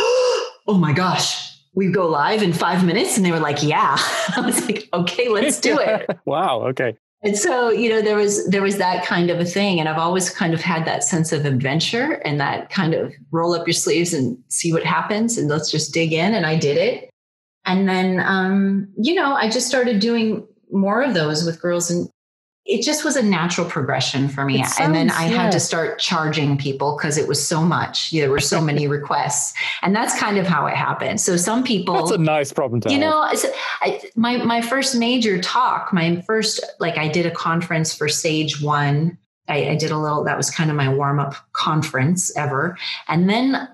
Oh 0.70 0.78
my 0.78 0.92
gosh, 0.92 1.58
we 1.74 1.90
go 1.90 2.10
live 2.10 2.44
in 2.44 2.52
five 2.52 2.86
minutes. 2.86 3.16
And 3.18 3.26
they 3.26 3.32
were 3.32 3.40
like, 3.40 3.64
Yeah. 3.64 3.98
I 4.36 4.42
was 4.42 4.66
like, 4.66 4.90
Okay, 4.94 5.30
let's 5.30 5.60
do 5.60 5.80
it. 5.80 6.10
wow. 6.26 6.62
Okay. 6.68 6.98
And 7.24 7.36
so, 7.36 7.70
you 7.70 7.90
know, 7.90 8.02
there 8.02 8.16
was 8.16 8.48
there 8.48 8.62
was 8.62 8.78
that 8.78 9.06
kind 9.06 9.32
of 9.32 9.40
a 9.40 9.46
thing. 9.46 9.80
And 9.80 9.90
I've 9.90 9.98
always 9.98 10.30
kind 10.30 10.54
of 10.54 10.62
had 10.62 10.86
that 10.86 11.04
sense 11.04 11.32
of 11.32 11.46
adventure 11.46 12.22
and 12.24 12.40
that 12.40 12.70
kind 12.70 12.94
of 12.94 13.12
roll 13.32 13.56
up 13.56 13.66
your 13.66 13.74
sleeves 13.74 14.14
and 14.14 14.38
see 14.50 14.72
what 14.72 14.84
happens 14.84 15.38
and 15.38 15.50
let's 15.50 15.72
just 15.72 15.94
dig 15.94 16.14
in. 16.14 16.36
And 16.36 16.46
I 16.46 16.58
did 16.58 16.78
it. 16.78 17.10
And 17.66 17.90
then 17.90 18.20
um, 18.20 18.88
you 18.98 19.16
know, 19.16 19.34
I 19.34 19.50
just 19.50 19.68
started 19.68 20.00
doing 20.00 20.48
more 20.72 21.02
of 21.02 21.14
those 21.14 21.44
with 21.44 21.62
girls 21.62 21.90
and 21.90 22.08
it 22.68 22.82
just 22.82 23.06
was 23.06 23.16
a 23.16 23.24
natural 23.24 23.68
progression 23.68 24.28
for 24.28 24.44
me. 24.44 24.58
Sounds, 24.58 24.80
and 24.80 24.94
then 24.94 25.10
I 25.10 25.30
yeah. 25.30 25.44
had 25.44 25.52
to 25.54 25.60
start 25.60 26.00
charging 26.00 26.58
people 26.58 26.98
because 26.98 27.18
it 27.18 27.28
was 27.28 27.46
so 27.46 27.64
much. 27.64 28.12
There 28.12 28.30
were 28.30 28.42
so 28.42 28.60
many 28.60 28.88
requests. 29.00 29.54
And 29.82 29.96
that's 29.96 30.18
kind 30.20 30.38
of 30.38 30.46
how 30.46 30.68
it 30.68 30.76
happened. 30.76 31.22
So 31.22 31.38
some 31.38 31.64
people 31.64 31.96
That's 31.96 32.12
a 32.12 32.18
nice 32.18 32.52
problem 32.52 32.82
to 32.82 32.92
You 32.92 33.00
know, 33.00 33.22
I, 33.82 34.02
my 34.16 34.38
my 34.38 34.62
first 34.62 34.96
major 34.96 35.42
talk, 35.42 35.94
my 35.94 36.22
first 36.28 36.64
like 36.80 36.98
I 36.98 37.08
did 37.08 37.26
a 37.26 37.32
conference 37.32 37.96
for 37.96 38.10
Sage 38.10 38.62
One. 38.62 39.18
I, 39.48 39.70
I 39.70 39.76
did 39.76 39.92
a 39.92 39.98
little 39.98 40.26
that 40.26 40.36
was 40.36 40.52
kind 40.52 40.70
of 40.70 40.76
my 40.76 40.94
warm-up 40.94 41.36
conference 41.54 42.36
ever. 42.36 42.78
And 43.08 43.30
then 43.30 43.70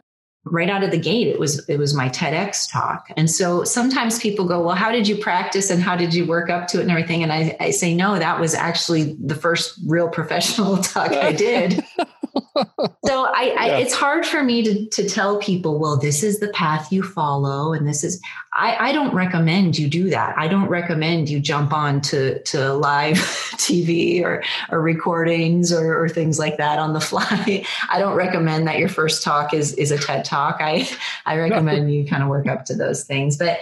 right 0.45 0.69
out 0.69 0.83
of 0.83 0.91
the 0.91 0.97
gate 0.97 1.27
it 1.27 1.39
was 1.39 1.67
it 1.69 1.77
was 1.77 1.93
my 1.93 2.09
TEDx 2.09 2.71
talk. 2.71 3.09
And 3.15 3.29
so 3.29 3.63
sometimes 3.63 4.19
people 4.19 4.45
go, 4.45 4.61
"Well, 4.61 4.75
how 4.75 4.91
did 4.91 5.07
you 5.07 5.17
practice 5.17 5.69
and 5.69 5.81
how 5.81 5.95
did 5.95 6.13
you 6.13 6.25
work 6.25 6.49
up 6.49 6.67
to 6.69 6.79
it 6.79 6.81
and 6.81 6.91
everything?" 6.91 7.23
And 7.23 7.31
I, 7.31 7.55
I 7.59 7.71
say, 7.71 7.93
"No, 7.95 8.19
that 8.19 8.39
was 8.39 8.53
actually 8.53 9.15
the 9.19 9.35
first 9.35 9.79
real 9.85 10.09
professional 10.09 10.77
talk 10.83 11.11
I 11.11 11.31
did." 11.31 11.83
so 13.05 13.25
I, 13.25 13.55
I 13.57 13.77
it's 13.79 13.93
hard 13.93 14.25
for 14.25 14.43
me 14.43 14.63
to 14.63 14.89
to 14.89 15.09
tell 15.09 15.37
people, 15.39 15.79
"Well, 15.79 15.97
this 15.97 16.23
is 16.23 16.39
the 16.39 16.49
path 16.49 16.91
you 16.91 17.03
follow 17.03 17.73
and 17.73 17.87
this 17.87 18.03
is 18.03 18.21
I, 18.55 18.89
I 18.89 18.91
don't 18.91 19.13
recommend 19.15 19.79
you 19.79 19.87
do 19.87 20.09
that. 20.11 20.37
I 20.37 20.47
don't 20.47 20.67
recommend 20.67 21.27
you 21.27 21.39
jump 21.39 21.73
on 21.73 22.01
to, 22.01 22.41
to 22.43 22.73
live 22.73 23.15
TV 23.57 24.23
or, 24.23 24.43
or 24.69 24.79
recordings 24.79 25.73
or, 25.73 26.03
or 26.03 26.07
things 26.07 26.37
like 26.37 26.57
that 26.57 26.77
on 26.77 26.93
the 26.93 27.01
fly. 27.01 27.65
I 27.89 27.97
don't 27.97 28.15
recommend 28.15 28.67
that 28.67 28.77
your 28.77 28.89
first 28.89 29.23
talk 29.23 29.53
is, 29.53 29.73
is 29.73 29.89
a 29.91 29.97
TED 29.97 30.25
talk. 30.25 30.57
I, 30.59 30.87
I 31.25 31.37
recommend 31.37 31.91
you 31.91 32.05
kind 32.05 32.21
of 32.21 32.29
work 32.29 32.47
up 32.47 32.65
to 32.65 32.75
those 32.75 33.03
things. 33.03 33.37
But 33.37 33.59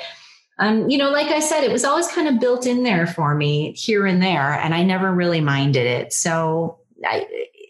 um, 0.59 0.89
you 0.89 0.97
know, 0.97 1.09
like 1.09 1.27
I 1.27 1.39
said, 1.39 1.63
it 1.63 1.71
was 1.71 1.85
always 1.85 2.07
kind 2.09 2.27
of 2.27 2.39
built 2.39 2.67
in 2.67 2.83
there 2.83 3.07
for 3.07 3.33
me 3.33 3.71
here 3.71 4.05
and 4.05 4.21
there, 4.21 4.53
and 4.53 4.75
I 4.75 4.83
never 4.83 5.11
really 5.11 5.41
minded 5.41 5.87
it. 5.87 6.13
So 6.13 6.77
I, 7.03 7.25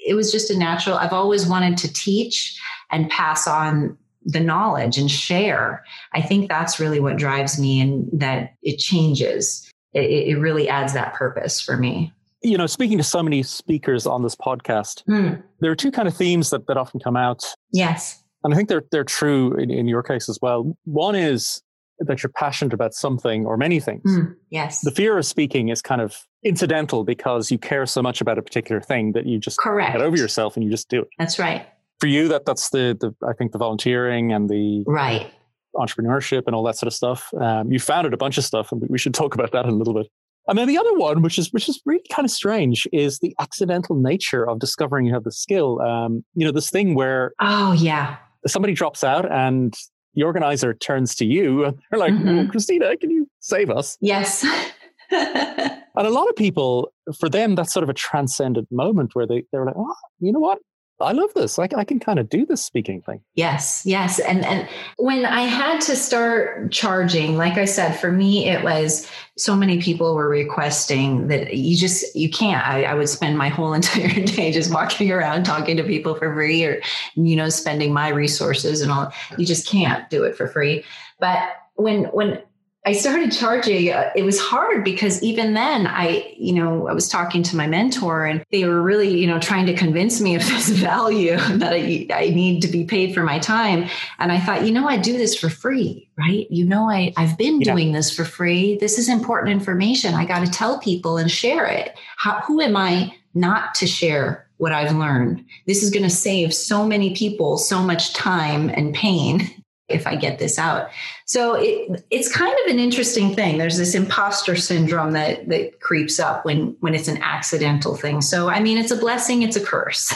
it 0.06 0.16
was 0.16 0.32
just 0.32 0.50
a 0.50 0.58
natural. 0.58 0.98
I've 0.98 1.14
always 1.14 1.46
wanted 1.46 1.78
to 1.80 1.94
teach 1.94 2.60
and 2.90 3.10
pass 3.10 3.48
on 3.48 3.98
the 4.24 4.40
knowledge 4.40 4.98
and 4.98 5.10
share. 5.10 5.84
I 6.14 6.22
think 6.22 6.48
that's 6.48 6.80
really 6.80 7.00
what 7.00 7.18
drives 7.18 7.60
me 7.60 7.82
and 7.82 8.08
that 8.14 8.54
it 8.62 8.78
changes. 8.78 9.68
It, 9.94 10.30
it, 10.30 10.40
really 10.40 10.70
adds 10.70 10.94
that 10.94 11.14
purpose 11.14 11.60
for 11.60 11.76
me. 11.76 12.14
You 12.44 12.58
know, 12.58 12.66
speaking 12.68 12.98
to 12.98 13.04
so 13.04 13.22
many 13.22 13.44
speakers 13.44 14.06
on 14.06 14.24
this 14.24 14.36
podcast, 14.36 15.04
Hmm. 15.06 15.42
there 15.60 15.70
are 15.70 15.76
two 15.76 15.92
kind 15.92 16.08
of 16.08 16.16
themes 16.16 16.50
that, 16.52 16.66
that 16.68 16.78
often 16.78 17.00
come 17.00 17.18
out. 17.18 17.44
Yes. 17.74 18.24
And 18.44 18.54
I 18.54 18.58
think 18.58 18.70
they're, 18.70 18.84
they're 18.92 19.04
true 19.04 19.54
in, 19.56 19.70
in 19.70 19.88
your 19.88 20.02
case 20.02 20.30
as 20.30 20.40
well. 20.42 20.76
One 20.86 21.16
is 21.16 21.62
that 22.00 22.24
you're 22.24 22.32
passionate 22.32 22.74
about 22.74 22.94
something 22.94 23.46
or 23.46 23.58
many 23.58 23.80
things. 23.80 24.02
Hmm. 24.06 24.32
Yes. 24.50 24.82
The 24.82 24.92
fear 24.92 25.18
of 25.18 25.26
speaking 25.26 25.70
is 25.70 25.82
kind 25.82 26.02
of 26.02 26.26
incidental 26.44 27.04
because 27.04 27.52
you 27.52 27.58
care 27.58 27.86
so 27.86 28.02
much 28.02 28.22
about 28.22 28.38
a 28.38 28.42
particular 28.42 28.82
thing 28.82 29.12
that 29.14 29.26
you 29.26 29.38
just 29.40 29.58
Correct. 29.60 29.94
get 29.94 30.02
over 30.02 30.18
yourself 30.18 30.56
and 30.56 30.64
you 30.64 30.72
just 30.72 30.90
do 30.90 31.02
it. 31.02 31.08
That's 31.20 31.38
right. 31.40 31.66
For 32.00 32.08
you, 32.08 32.28
that 32.30 32.46
that's 32.46 32.70
the, 32.72 32.98
the 33.00 33.14
I 33.28 33.34
think 33.34 33.52
the 33.52 33.58
volunteering 33.60 34.32
and 34.34 34.50
the 34.50 34.84
Right. 34.88 35.32
entrepreneurship 35.76 36.44
and 36.48 36.56
all 36.56 36.64
that 36.64 36.76
sort 36.78 36.88
of 36.88 36.94
stuff. 36.94 37.32
Um, 37.40 37.72
you 37.72 37.80
founded 37.80 38.14
a 38.14 38.18
bunch 38.18 38.38
of 38.38 38.44
stuff, 38.44 38.72
and 38.72 38.82
we 38.90 38.98
should 38.98 39.14
talk 39.14 39.36
about 39.36 39.52
that 39.52 39.66
in 39.66 39.72
a 39.72 39.76
little 39.76 39.94
bit. 39.94 40.08
And 40.48 40.58
then 40.58 40.68
the 40.68 40.78
other 40.78 40.94
one, 40.96 41.22
which 41.22 41.38
is 41.38 41.54
which 41.54 41.70
is 41.70 41.80
really 41.86 42.02
kind 42.12 42.26
of 42.26 42.32
strange, 42.32 42.88
is 42.92 43.20
the 43.20 43.36
accidental 43.40 43.96
nature 43.96 44.48
of 44.50 44.58
discovering 44.60 45.06
you 45.06 45.14
have 45.14 45.24
the 45.24 45.32
skill. 45.32 45.80
Um, 45.82 46.26
you 46.34 46.44
know, 46.46 46.52
this 46.52 46.72
thing 46.72 46.96
where 46.96 47.34
Oh 47.40 47.74
yeah. 47.74 48.18
somebody 48.48 48.74
drops 48.74 49.04
out 49.04 49.32
and 49.32 49.74
the 50.16 50.24
organizer 50.24 50.74
turns 50.74 51.14
to 51.16 51.26
you 51.26 51.64
and 51.66 51.78
they're 51.92 52.00
like, 52.00 52.14
Mhm. 52.14 52.48
"Oh, 52.48 52.52
Christina, 52.52 52.98
can 52.98 53.12
you 53.12 53.30
save 53.40 53.70
us? 53.70 53.98
Yes. 54.02 54.44
And 55.96 56.08
a 56.08 56.10
lot 56.10 56.30
of 56.30 56.36
people, 56.36 56.94
for 57.20 57.30
them, 57.30 57.56
that's 57.56 57.74
sort 57.74 57.84
of 57.84 57.90
a 57.90 57.94
transcendent 57.94 58.72
moment 58.72 59.14
where 59.14 59.28
they, 59.28 59.44
they're 59.52 59.66
like, 59.66 59.76
oh, 59.78 59.94
you 60.20 60.32
know 60.32 60.40
what? 60.40 60.60
I 61.02 61.14
love 61.14 61.34
this. 61.34 61.58
I, 61.58 61.68
I 61.76 61.84
can 61.84 62.00
kind 62.00 62.20
of 62.20 62.30
do 62.30 62.46
this 62.46 62.64
speaking 62.64 63.02
thing. 63.02 63.22
Yes, 63.34 63.82
yes. 63.86 64.20
And 64.20 64.46
and 64.46 64.70
when 64.98 65.26
I 65.26 65.42
had 65.42 65.82
to 65.82 65.96
start 65.96 66.72
charging, 66.72 67.38
like 67.38 67.58
I 67.58 67.66
said, 67.66 68.00
for 68.00 68.12
me 68.12 68.48
it 68.48 68.64
was 68.64 69.10
so 69.36 69.56
many 69.56 69.82
people 69.82 70.14
were 70.14 70.30
requesting 70.30 71.28
that 71.28 71.56
you 71.56 71.76
just 71.76 72.16
you 72.16 72.30
can't. 72.30 72.66
I, 72.68 72.84
I 72.84 72.94
would 72.94 73.10
spend 73.10 73.38
my 73.38 73.50
whole 73.50 73.74
entire 73.74 74.24
day 74.26 74.52
just 74.52 74.72
walking 74.72 75.12
around 75.12 75.44
talking 75.44 75.76
to 75.78 75.84
people 75.84 76.14
for 76.14 76.32
free, 76.34 76.64
or 76.64 76.82
you 77.16 77.36
know, 77.36 77.50
spending 77.50 77.94
my 77.94 78.10
resources 78.10 78.82
and 78.82 78.92
all. 78.92 79.12
You 79.38 79.46
just 79.46 79.68
can't 79.68 80.08
do 80.10 80.24
it 80.24 80.38
for 80.38 80.48
free. 80.48 80.84
But 81.20 81.50
when 81.76 82.06
when 82.06 82.44
I 82.84 82.94
started 82.94 83.32
charging. 83.32 83.92
Uh, 83.92 84.10
it 84.16 84.24
was 84.24 84.40
hard 84.40 84.84
because 84.84 85.22
even 85.22 85.54
then, 85.54 85.86
I, 85.86 86.34
you 86.36 86.52
know, 86.52 86.88
I 86.88 86.94
was 86.94 87.08
talking 87.08 87.44
to 87.44 87.56
my 87.56 87.68
mentor 87.68 88.26
and 88.26 88.44
they 88.52 88.66
were 88.66 88.82
really, 88.82 89.20
you 89.20 89.28
know, 89.28 89.40
trying 89.40 89.68
to 89.68 89.76
convince 89.76 90.20
me 90.20 90.34
of 90.36 90.42
this 90.48 90.70
value 90.70 91.38
that 91.38 91.74
I, 91.74 92.08
I 92.12 92.30
need 92.30 92.62
to 92.62 92.68
be 92.68 92.86
paid 92.86 93.14
for 93.14 93.22
my 93.22 93.38
time. 93.38 93.88
And 94.18 94.32
I 94.32 94.40
thought, 94.40 94.66
you 94.66 94.72
know, 94.72 94.88
I 94.88 94.98
do 94.98 95.16
this 95.16 95.36
for 95.36 95.48
free, 95.48 96.10
right? 96.18 96.50
You 96.50 96.66
know, 96.66 96.90
I, 96.90 97.14
I've 97.18 97.38
been 97.38 97.62
yeah. 97.62 97.72
doing 97.72 97.92
this 97.92 98.10
for 98.10 98.26
free. 98.26 98.78
This 98.78 98.98
is 98.98 99.10
important 99.10 99.52
information. 99.52 100.16
I 100.16 100.26
got 100.26 100.44
to 100.44 100.52
tell 100.52 100.80
people 100.80 101.18
and 101.18 101.30
share 101.30 101.68
it. 101.68 101.96
How, 102.18 102.42
who 102.42 102.62
am 102.62 102.76
I 102.76 103.16
not 103.36 103.76
to 103.76 103.86
share 103.86 104.48
what 104.58 104.72
I've 104.72 104.96
learned? 104.96 105.46
This 105.68 105.84
is 105.84 105.92
going 105.92 106.04
to 106.04 106.10
save 106.10 106.52
so 106.52 106.88
many 106.88 107.16
people 107.16 107.60
so 107.60 107.84
much 107.84 108.14
time 108.14 108.70
and 108.70 108.96
pain 108.96 109.52
if 109.88 110.08
I 110.08 110.16
get 110.16 110.40
this 110.40 110.58
out. 110.58 110.90
So 111.32 111.54
it, 111.54 112.04
it's 112.10 112.30
kind 112.30 112.54
of 112.66 112.74
an 112.74 112.78
interesting 112.78 113.34
thing. 113.34 113.58
There's 113.58 113.78
this 113.78 113.96
imposter 113.96 114.58
syndrome 114.58 115.14
that 115.14 115.48
that 115.48 115.80
creeps 115.80 116.20
up 116.20 116.44
when 116.44 116.76
when 116.82 116.94
it's 116.94 117.08
an 117.08 117.20
accidental 117.24 117.96
thing. 117.96 118.20
So 118.20 118.50
I 118.50 118.60
mean, 118.60 118.78
it's 118.78 118.92
a 118.92 118.98
blessing, 118.98 119.42
it's 119.42 119.56
a 119.56 119.64
curse. 119.64 120.12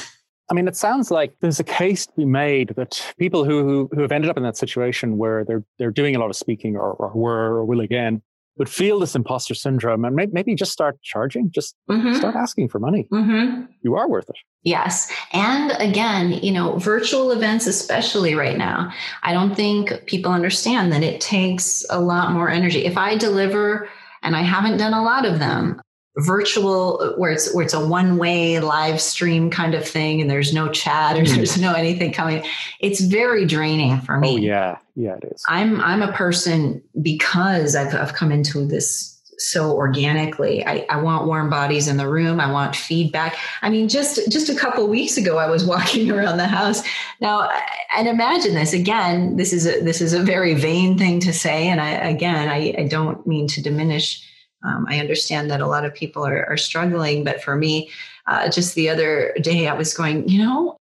I 0.51 0.53
mean, 0.53 0.67
it 0.67 0.75
sounds 0.75 1.11
like 1.11 1.33
there's 1.39 1.61
a 1.61 1.63
case 1.63 2.05
to 2.07 2.11
be 2.17 2.25
made 2.25 2.73
that 2.75 3.01
people 3.17 3.45
who, 3.45 3.63
who, 3.63 3.89
who 3.93 4.01
have 4.01 4.11
ended 4.11 4.29
up 4.29 4.35
in 4.35 4.43
that 4.43 4.57
situation 4.57 5.17
where 5.17 5.45
they're 5.45 5.63
they're 5.79 5.89
doing 5.89 6.17
a 6.17 6.19
lot 6.19 6.29
of 6.29 6.35
speaking 6.35 6.75
or, 6.75 6.91
or 6.91 7.13
were 7.15 7.59
or 7.59 7.63
will 7.63 7.79
again 7.79 8.21
would 8.57 8.69
feel 8.69 8.99
this 8.99 9.15
imposter 9.15 9.53
syndrome 9.53 10.05
and 10.05 10.15
maybe 10.15 10.55
just 10.55 10.71
start 10.71 11.01
charging, 11.01 11.51
just 11.51 11.75
mm-hmm. 11.89 12.13
start 12.13 12.35
asking 12.35 12.69
for 12.69 12.79
money. 12.79 13.07
Mm-hmm. 13.11 13.63
You 13.81 13.95
are 13.95 14.09
worth 14.09 14.29
it. 14.29 14.37
Yes. 14.63 15.11
And 15.33 15.71
again, 15.79 16.31
you 16.31 16.51
know, 16.51 16.77
virtual 16.77 17.31
events, 17.31 17.67
especially 17.67 18.33
right 18.33 18.57
now, 18.57 18.91
I 19.23 19.33
don't 19.33 19.55
think 19.55 20.05
people 20.05 20.31
understand 20.31 20.91
that 20.93 21.03
it 21.03 21.19
takes 21.19 21.85
a 21.89 21.99
lot 21.99 22.31
more 22.31 22.49
energy. 22.49 22.85
If 22.85 22.97
I 22.97 23.17
deliver, 23.17 23.89
and 24.23 24.35
I 24.35 24.41
haven't 24.41 24.77
done 24.77 24.93
a 24.93 25.03
lot 25.03 25.25
of 25.25 25.39
them, 25.39 25.81
virtual 26.17 27.13
where 27.17 27.31
it's 27.31 27.53
where 27.53 27.65
it's 27.65 27.73
a 27.73 27.85
one 27.85 28.17
way 28.17 28.59
live 28.59 29.01
stream 29.01 29.49
kind 29.49 29.73
of 29.73 29.85
thing 29.85 30.21
and 30.21 30.29
there's 30.29 30.53
no 30.53 30.69
chat 30.69 31.17
or 31.17 31.21
mm. 31.23 31.35
there's 31.35 31.59
no 31.59 31.73
anything 31.73 32.13
coming 32.13 32.43
it's 32.79 33.01
very 33.01 33.45
draining 33.45 33.99
for 34.01 34.17
me. 34.17 34.35
Oh 34.35 34.37
yeah. 34.37 34.77
Yeah 34.95 35.15
it 35.15 35.33
is. 35.33 35.43
I'm 35.47 35.81
i'm 35.81 36.01
a 36.01 36.11
person 36.13 36.81
because 37.01 37.75
i've, 37.75 37.93
I've 37.93 38.13
come 38.13 38.31
into 38.31 38.65
this 38.65 39.11
so 39.37 39.73
organically 39.73 40.65
I, 40.65 40.85
I 40.89 41.01
want 41.01 41.27
warm 41.27 41.49
bodies 41.49 41.89
in 41.89 41.97
the 41.97 42.07
room 42.07 42.39
i 42.39 42.49
want 42.49 42.77
feedback. 42.77 43.35
I 43.61 43.69
mean 43.69 43.89
just 43.89 44.31
just 44.31 44.47
a 44.47 44.55
couple 44.55 44.87
weeks 44.87 45.17
ago 45.17 45.37
i 45.37 45.49
was 45.49 45.65
walking 45.73 46.11
around 46.11 46.37
the 46.37 46.47
house. 46.47 46.81
Now 47.19 47.49
and 47.97 48.07
imagine 48.07 48.53
this 48.53 48.71
again 48.71 49.35
this 49.35 49.51
is 49.51 49.67
a 49.67 49.81
this 49.81 49.99
is 49.99 50.13
a 50.13 50.23
very 50.23 50.53
vain 50.53 50.97
thing 50.97 51.19
to 51.19 51.33
say 51.33 51.67
and 51.67 51.81
i 51.81 51.89
again 51.89 52.47
i, 52.47 52.73
I 52.77 52.87
don't 52.87 53.27
mean 53.27 53.47
to 53.49 53.61
diminish 53.61 54.25
um, 54.65 54.85
I 54.89 54.99
understand 54.99 55.51
that 55.51 55.61
a 55.61 55.67
lot 55.67 55.85
of 55.85 55.93
people 55.93 56.25
are, 56.25 56.45
are 56.49 56.57
struggling, 56.57 57.23
but 57.23 57.41
for 57.41 57.55
me, 57.55 57.89
uh, 58.27 58.49
just 58.49 58.75
the 58.75 58.89
other 58.89 59.33
day, 59.41 59.67
I 59.67 59.73
was 59.73 59.93
going, 59.93 60.27
you 60.27 60.43
know, 60.43 60.77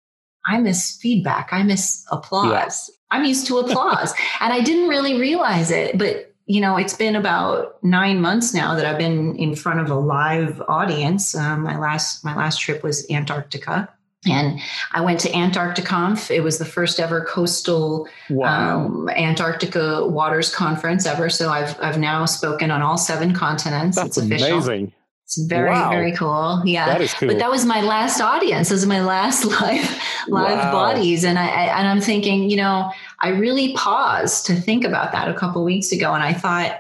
I 0.46 0.60
miss 0.60 0.98
feedback. 0.98 1.50
I 1.52 1.64
miss 1.64 2.06
applause. 2.12 2.90
I'm 3.12 3.26
used 3.26 3.48
to 3.48 3.58
applause. 3.60 4.14
and 4.40 4.54
I 4.54 4.62
didn't 4.62 4.90
really 4.90 5.20
realize 5.20 5.72
it, 5.72 5.98
but 5.98 6.30
you 6.46 6.60
know, 6.60 6.76
it's 6.76 6.96
been 6.96 7.16
about 7.16 7.82
nine 7.84 8.20
months 8.20 8.54
now 8.54 8.76
that 8.76 8.86
I've 8.86 8.98
been 8.98 9.36
in 9.38 9.56
front 9.56 9.80
of 9.80 9.90
a 9.90 9.96
live 9.96 10.62
audience. 10.68 11.36
Um, 11.36 11.62
my 11.64 11.78
last 11.78 12.26
my 12.26 12.36
last 12.36 12.60
trip 12.60 12.84
was 12.84 13.10
Antarctica, 13.10 13.88
and 14.26 14.60
I 14.92 15.02
went 15.02 15.20
to 15.22 15.30
Antarcticonf. 15.30 16.32
It 16.32 16.42
was 16.42 16.58
the 16.58 16.66
first 16.66 17.00
ever 17.00 17.24
coastal 17.26 18.08
wow. 18.30 18.86
um, 18.86 19.10
Antarctica 19.10 20.08
waters 20.08 20.54
conference 20.54 21.06
ever. 21.06 21.30
So 21.30 21.50
I've 21.50 21.80
I've 21.82 22.00
now 22.00 22.26
spoken 22.26 22.72
on 22.72 22.82
all 22.82 22.98
seven 22.98 23.34
continents. 23.34 23.98
That's 23.98 24.18
it's 24.18 24.26
official. 24.26 24.58
amazing. 24.58 24.94
It's 25.26 25.42
very 25.46 25.70
wow. 25.70 25.90
very 25.90 26.12
cool. 26.12 26.62
Yeah, 26.66 26.86
that 26.86 27.02
is 27.02 27.14
cool. 27.14 27.30
But 27.30 27.40
that 27.40 27.50
was 27.50 27.66
my 27.66 27.82
last 27.82 28.22
audience. 28.22 28.70
This 28.70 28.80
is 28.80 28.86
my 28.86 29.02
last 29.02 29.46
live 29.62 30.02
live 30.28 30.58
wow. 30.58 30.72
bodies, 30.72 31.24
and 31.24 31.40
I, 31.40 31.48
I 31.48 31.80
and 31.80 31.88
I'm 31.88 32.02
thinking, 32.02 32.50
you 32.50 32.58
know, 32.58 32.92
I 33.20 33.30
really 33.30 33.74
paused 33.74 34.46
to 34.48 34.56
think 34.56 34.84
about 34.84 35.12
that 35.14 35.30
a 35.30 35.34
couple 35.34 35.64
weeks 35.64 35.92
ago, 35.92 36.14
and 36.14 36.24
I 36.24 36.34
thought 36.34 36.80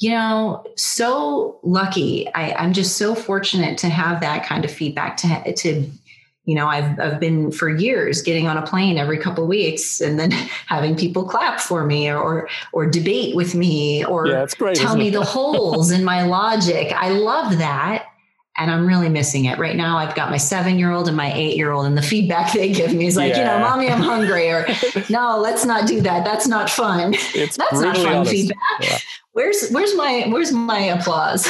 you 0.00 0.10
know, 0.10 0.64
so 0.76 1.60
lucky. 1.62 2.26
I, 2.34 2.64
am 2.64 2.72
just 2.72 2.96
so 2.96 3.14
fortunate 3.14 3.76
to 3.78 3.90
have 3.90 4.22
that 4.22 4.46
kind 4.46 4.64
of 4.64 4.70
feedback 4.70 5.18
to 5.18 5.52
to 5.52 5.90
you 6.44 6.54
know 6.54 6.66
i've 6.66 6.98
i've 6.98 7.20
been 7.20 7.50
for 7.52 7.68
years 7.68 8.22
getting 8.22 8.46
on 8.46 8.56
a 8.56 8.62
plane 8.62 8.96
every 8.98 9.18
couple 9.18 9.44
of 9.44 9.48
weeks 9.48 10.00
and 10.00 10.18
then 10.18 10.30
having 10.66 10.96
people 10.96 11.24
clap 11.24 11.60
for 11.60 11.84
me 11.84 12.10
or 12.10 12.48
or 12.72 12.86
debate 12.86 13.36
with 13.36 13.54
me 13.54 14.04
or 14.04 14.26
yeah, 14.26 14.46
great, 14.58 14.76
tell 14.76 14.96
me 14.96 15.10
the 15.10 15.24
holes 15.24 15.90
in 15.90 16.04
my 16.04 16.22
logic. 16.22 16.92
I 16.92 17.10
love 17.10 17.58
that. 17.58 18.06
And 18.58 18.70
i'm 18.70 18.86
really 18.86 19.08
missing 19.08 19.44
it. 19.46 19.58
Right 19.58 19.76
now 19.76 19.96
i've 19.96 20.14
got 20.14 20.28
my 20.28 20.36
seven 20.36 20.78
year 20.78 20.90
old 20.90 21.08
and 21.08 21.16
my 21.16 21.32
eight 21.32 21.56
year 21.56 21.70
old 21.70 21.86
and 21.86 21.96
the 21.96 22.02
feedback 22.02 22.52
they 22.54 22.72
give 22.72 22.92
me 22.92 23.06
is 23.06 23.16
like 23.16 23.30
yeah. 23.32 23.38
you 23.38 23.44
know 23.44 23.58
mommy 23.60 23.88
i'm 23.88 24.00
hungry 24.00 24.48
or 24.50 24.66
no 25.08 25.38
let's 25.38 25.64
not 25.64 25.86
do 25.86 26.00
that. 26.02 26.24
That's 26.24 26.46
not 26.46 26.68
fun. 26.68 27.14
It's 27.34 27.56
that's 27.56 27.80
not 27.80 27.96
fun 27.96 28.06
honest. 28.06 28.32
feedback. 28.32 28.58
Yeah. 28.80 28.98
where's 29.32 29.70
where's 29.70 29.94
my 29.94 30.26
where's 30.28 30.52
my 30.52 30.80
applause? 30.80 31.46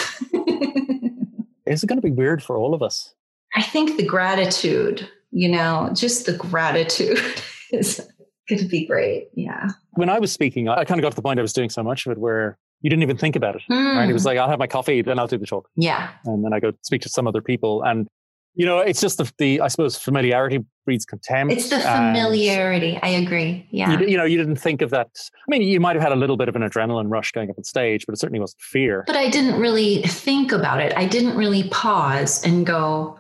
Is 1.66 1.84
it 1.84 1.86
going 1.86 2.00
to 2.00 2.06
be 2.06 2.10
weird 2.10 2.42
for 2.42 2.56
all 2.56 2.74
of 2.74 2.82
us 2.82 3.14
I 3.54 3.62
think 3.62 3.96
the 3.96 4.04
gratitude, 4.04 5.08
you 5.30 5.48
know, 5.48 5.90
just 5.94 6.26
the 6.26 6.36
gratitude 6.36 7.20
is 7.72 8.00
going 8.48 8.60
to 8.60 8.68
be 8.68 8.86
great. 8.86 9.28
Yeah. 9.34 9.70
When 9.94 10.08
I 10.08 10.18
was 10.18 10.32
speaking, 10.32 10.68
I 10.68 10.84
kind 10.84 11.00
of 11.00 11.02
got 11.02 11.10
to 11.10 11.16
the 11.16 11.22
point 11.22 11.38
I 11.38 11.42
was 11.42 11.52
doing 11.52 11.70
so 11.70 11.82
much 11.82 12.06
of 12.06 12.12
it 12.12 12.18
where 12.18 12.58
you 12.82 12.90
didn't 12.90 13.02
even 13.02 13.16
think 13.16 13.36
about 13.36 13.56
it. 13.56 13.62
Mm. 13.70 13.96
Right? 13.96 14.10
It 14.10 14.12
was 14.12 14.22
hmm. 14.22 14.28
like, 14.28 14.38
I'll 14.38 14.48
have 14.48 14.58
my 14.58 14.66
coffee, 14.66 15.02
then 15.02 15.18
I'll 15.18 15.26
do 15.26 15.38
the 15.38 15.46
talk. 15.46 15.68
Yeah. 15.76 16.10
And 16.24 16.44
then 16.44 16.52
I 16.52 16.60
go 16.60 16.72
speak 16.82 17.02
to 17.02 17.08
some 17.08 17.26
other 17.26 17.42
people. 17.42 17.82
And, 17.82 18.06
you 18.54 18.66
know, 18.66 18.78
it's 18.78 19.00
just 19.00 19.18
the, 19.18 19.30
the 19.38 19.60
I 19.60 19.68
suppose, 19.68 19.96
familiarity 19.96 20.64
breeds 20.84 21.04
contempt. 21.04 21.52
It's 21.52 21.68
the 21.68 21.78
familiarity. 21.78 22.98
I 23.02 23.08
agree. 23.08 23.68
Yeah. 23.70 24.00
You, 24.00 24.06
you, 24.08 24.16
know, 24.16 24.24
you 24.24 24.38
didn't 24.38 24.56
think 24.56 24.82
of 24.82 24.90
that. 24.90 25.08
I 25.14 25.50
mean, 25.50 25.62
you 25.62 25.78
might 25.78 25.94
have 25.94 26.02
had 26.02 26.12
a 26.12 26.16
little 26.16 26.36
bit 26.36 26.48
of 26.48 26.56
an 26.56 26.62
adrenaline 26.62 27.10
rush 27.10 27.32
going 27.32 27.50
up 27.50 27.58
on 27.58 27.64
stage, 27.64 28.06
but 28.06 28.14
it 28.14 28.18
certainly 28.18 28.40
wasn't 28.40 28.60
fear. 28.62 29.04
But 29.06 29.16
I 29.16 29.28
didn't 29.28 29.60
really 29.60 30.02
think 30.02 30.50
about 30.50 30.80
it. 30.80 30.96
I 30.96 31.06
didn't 31.06 31.36
really 31.36 31.68
pause 31.68 32.42
and 32.44 32.66
go, 32.66 33.19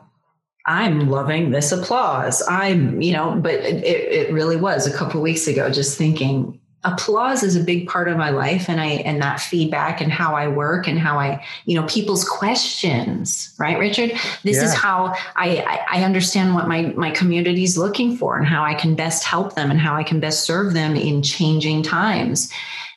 I'm 0.70 1.10
loving 1.10 1.50
this 1.50 1.72
applause. 1.72 2.46
I'm, 2.48 3.02
you 3.02 3.12
know, 3.12 3.34
but 3.34 3.54
it, 3.54 3.84
it 3.84 4.32
really 4.32 4.56
was 4.56 4.86
a 4.86 4.96
couple 4.96 5.20
weeks 5.20 5.48
ago, 5.48 5.68
just 5.68 5.98
thinking 5.98 6.60
applause 6.84 7.42
is 7.42 7.56
a 7.56 7.60
big 7.60 7.88
part 7.88 8.08
of 8.08 8.16
my 8.16 8.30
life 8.30 8.68
and 8.68 8.80
I, 8.80 8.86
and 8.86 9.20
that 9.20 9.40
feedback 9.40 10.00
and 10.00 10.12
how 10.12 10.34
I 10.34 10.46
work 10.46 10.86
and 10.86 10.98
how 10.98 11.18
I, 11.18 11.44
you 11.66 11.78
know, 11.78 11.86
people's 11.88 12.26
questions, 12.26 13.52
right, 13.58 13.78
Richard? 13.78 14.12
This 14.44 14.56
yeah. 14.56 14.64
is 14.64 14.74
how 14.74 15.12
I, 15.34 15.84
I 15.90 16.04
understand 16.04 16.54
what 16.54 16.68
my, 16.68 16.94
my 16.96 17.10
community 17.10 17.64
is 17.64 17.76
looking 17.76 18.16
for 18.16 18.38
and 18.38 18.46
how 18.46 18.62
I 18.62 18.74
can 18.74 18.94
best 18.94 19.24
help 19.24 19.56
them 19.56 19.72
and 19.72 19.80
how 19.80 19.96
I 19.96 20.04
can 20.04 20.20
best 20.20 20.44
serve 20.44 20.72
them 20.72 20.94
in 20.94 21.22
changing 21.22 21.82
times. 21.82 22.50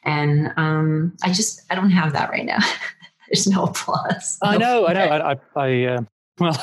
And 0.03 0.53
um, 0.57 1.17
I 1.23 1.33
just, 1.33 1.63
I 1.71 1.75
don't 1.75 1.89
have 1.89 2.13
that 2.13 2.29
right 2.29 2.45
now. 2.45 2.59
There's 3.27 3.47
no 3.47 3.63
applause. 3.63 4.37
I 4.43 4.57
know, 4.57 4.87
I 4.87 4.93
know. 4.93 5.05
I, 5.09 5.31
I, 5.33 5.37
I 5.55 5.85
uh, 5.85 6.01
well, 6.39 6.51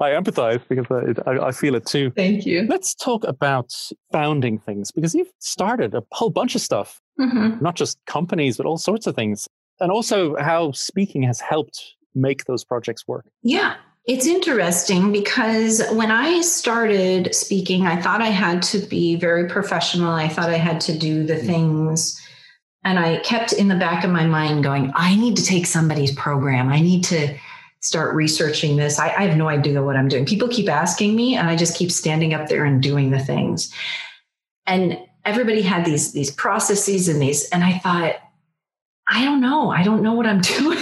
I 0.00 0.10
empathize 0.10 0.62
because 0.68 0.86
I, 1.26 1.46
I, 1.48 1.52
feel 1.52 1.74
it 1.74 1.86
too. 1.86 2.10
Thank 2.10 2.46
you. 2.46 2.66
Let's 2.68 2.94
talk 2.94 3.24
about 3.24 3.74
founding 4.10 4.58
things 4.58 4.90
because 4.90 5.14
you've 5.14 5.32
started 5.38 5.94
a 5.94 6.02
whole 6.12 6.30
bunch 6.30 6.54
of 6.54 6.60
stuff, 6.60 7.00
mm-hmm. 7.20 7.62
not 7.62 7.76
just 7.76 7.98
companies, 8.06 8.56
but 8.56 8.66
all 8.66 8.78
sorts 8.78 9.06
of 9.06 9.14
things. 9.14 9.48
And 9.80 9.90
also 9.90 10.36
how 10.36 10.72
speaking 10.72 11.22
has 11.24 11.40
helped 11.40 11.94
make 12.14 12.44
those 12.44 12.64
projects 12.64 13.06
work. 13.06 13.26
Yeah. 13.42 13.76
It's 14.04 14.26
interesting 14.26 15.12
because 15.12 15.82
when 15.92 16.10
I 16.10 16.40
started 16.40 17.34
speaking, 17.34 17.86
I 17.86 18.00
thought 18.00 18.20
I 18.20 18.30
had 18.30 18.62
to 18.62 18.78
be 18.78 19.14
very 19.14 19.48
professional. 19.48 20.10
I 20.10 20.28
thought 20.28 20.50
I 20.50 20.56
had 20.56 20.80
to 20.82 20.98
do 20.98 21.24
the 21.24 21.34
mm. 21.34 21.46
things. 21.46 22.20
And 22.84 22.98
I 22.98 23.18
kept 23.18 23.52
in 23.52 23.68
the 23.68 23.76
back 23.76 24.02
of 24.02 24.10
my 24.10 24.26
mind 24.26 24.64
going, 24.64 24.90
I 24.96 25.14
need 25.14 25.36
to 25.36 25.44
take 25.44 25.66
somebody's 25.66 26.12
program. 26.16 26.68
I 26.68 26.80
need 26.80 27.04
to 27.04 27.38
start 27.82 28.14
researching 28.14 28.76
this. 28.76 28.98
I, 28.98 29.08
I, 29.08 29.26
have 29.26 29.36
no 29.36 29.48
idea 29.48 29.82
what 29.82 29.96
I'm 29.96 30.08
doing. 30.08 30.24
People 30.24 30.48
keep 30.48 30.68
asking 30.68 31.14
me, 31.14 31.36
and 31.36 31.48
I 31.48 31.56
just 31.56 31.76
keep 31.76 31.90
standing 31.90 32.32
up 32.32 32.48
there 32.48 32.64
and 32.64 32.82
doing 32.82 33.10
the 33.10 33.18
things. 33.18 33.72
And 34.66 34.98
everybody 35.24 35.62
had 35.62 35.84
these 35.84 36.12
these 36.12 36.30
processes 36.30 37.08
and 37.08 37.20
these, 37.20 37.48
and 37.50 37.62
I 37.62 37.78
thought, 37.78 38.14
I 39.08 39.24
don't 39.24 39.40
know. 39.40 39.70
I 39.70 39.82
don't 39.82 40.02
know 40.02 40.14
what 40.14 40.26
I'm 40.26 40.40
doing. 40.40 40.78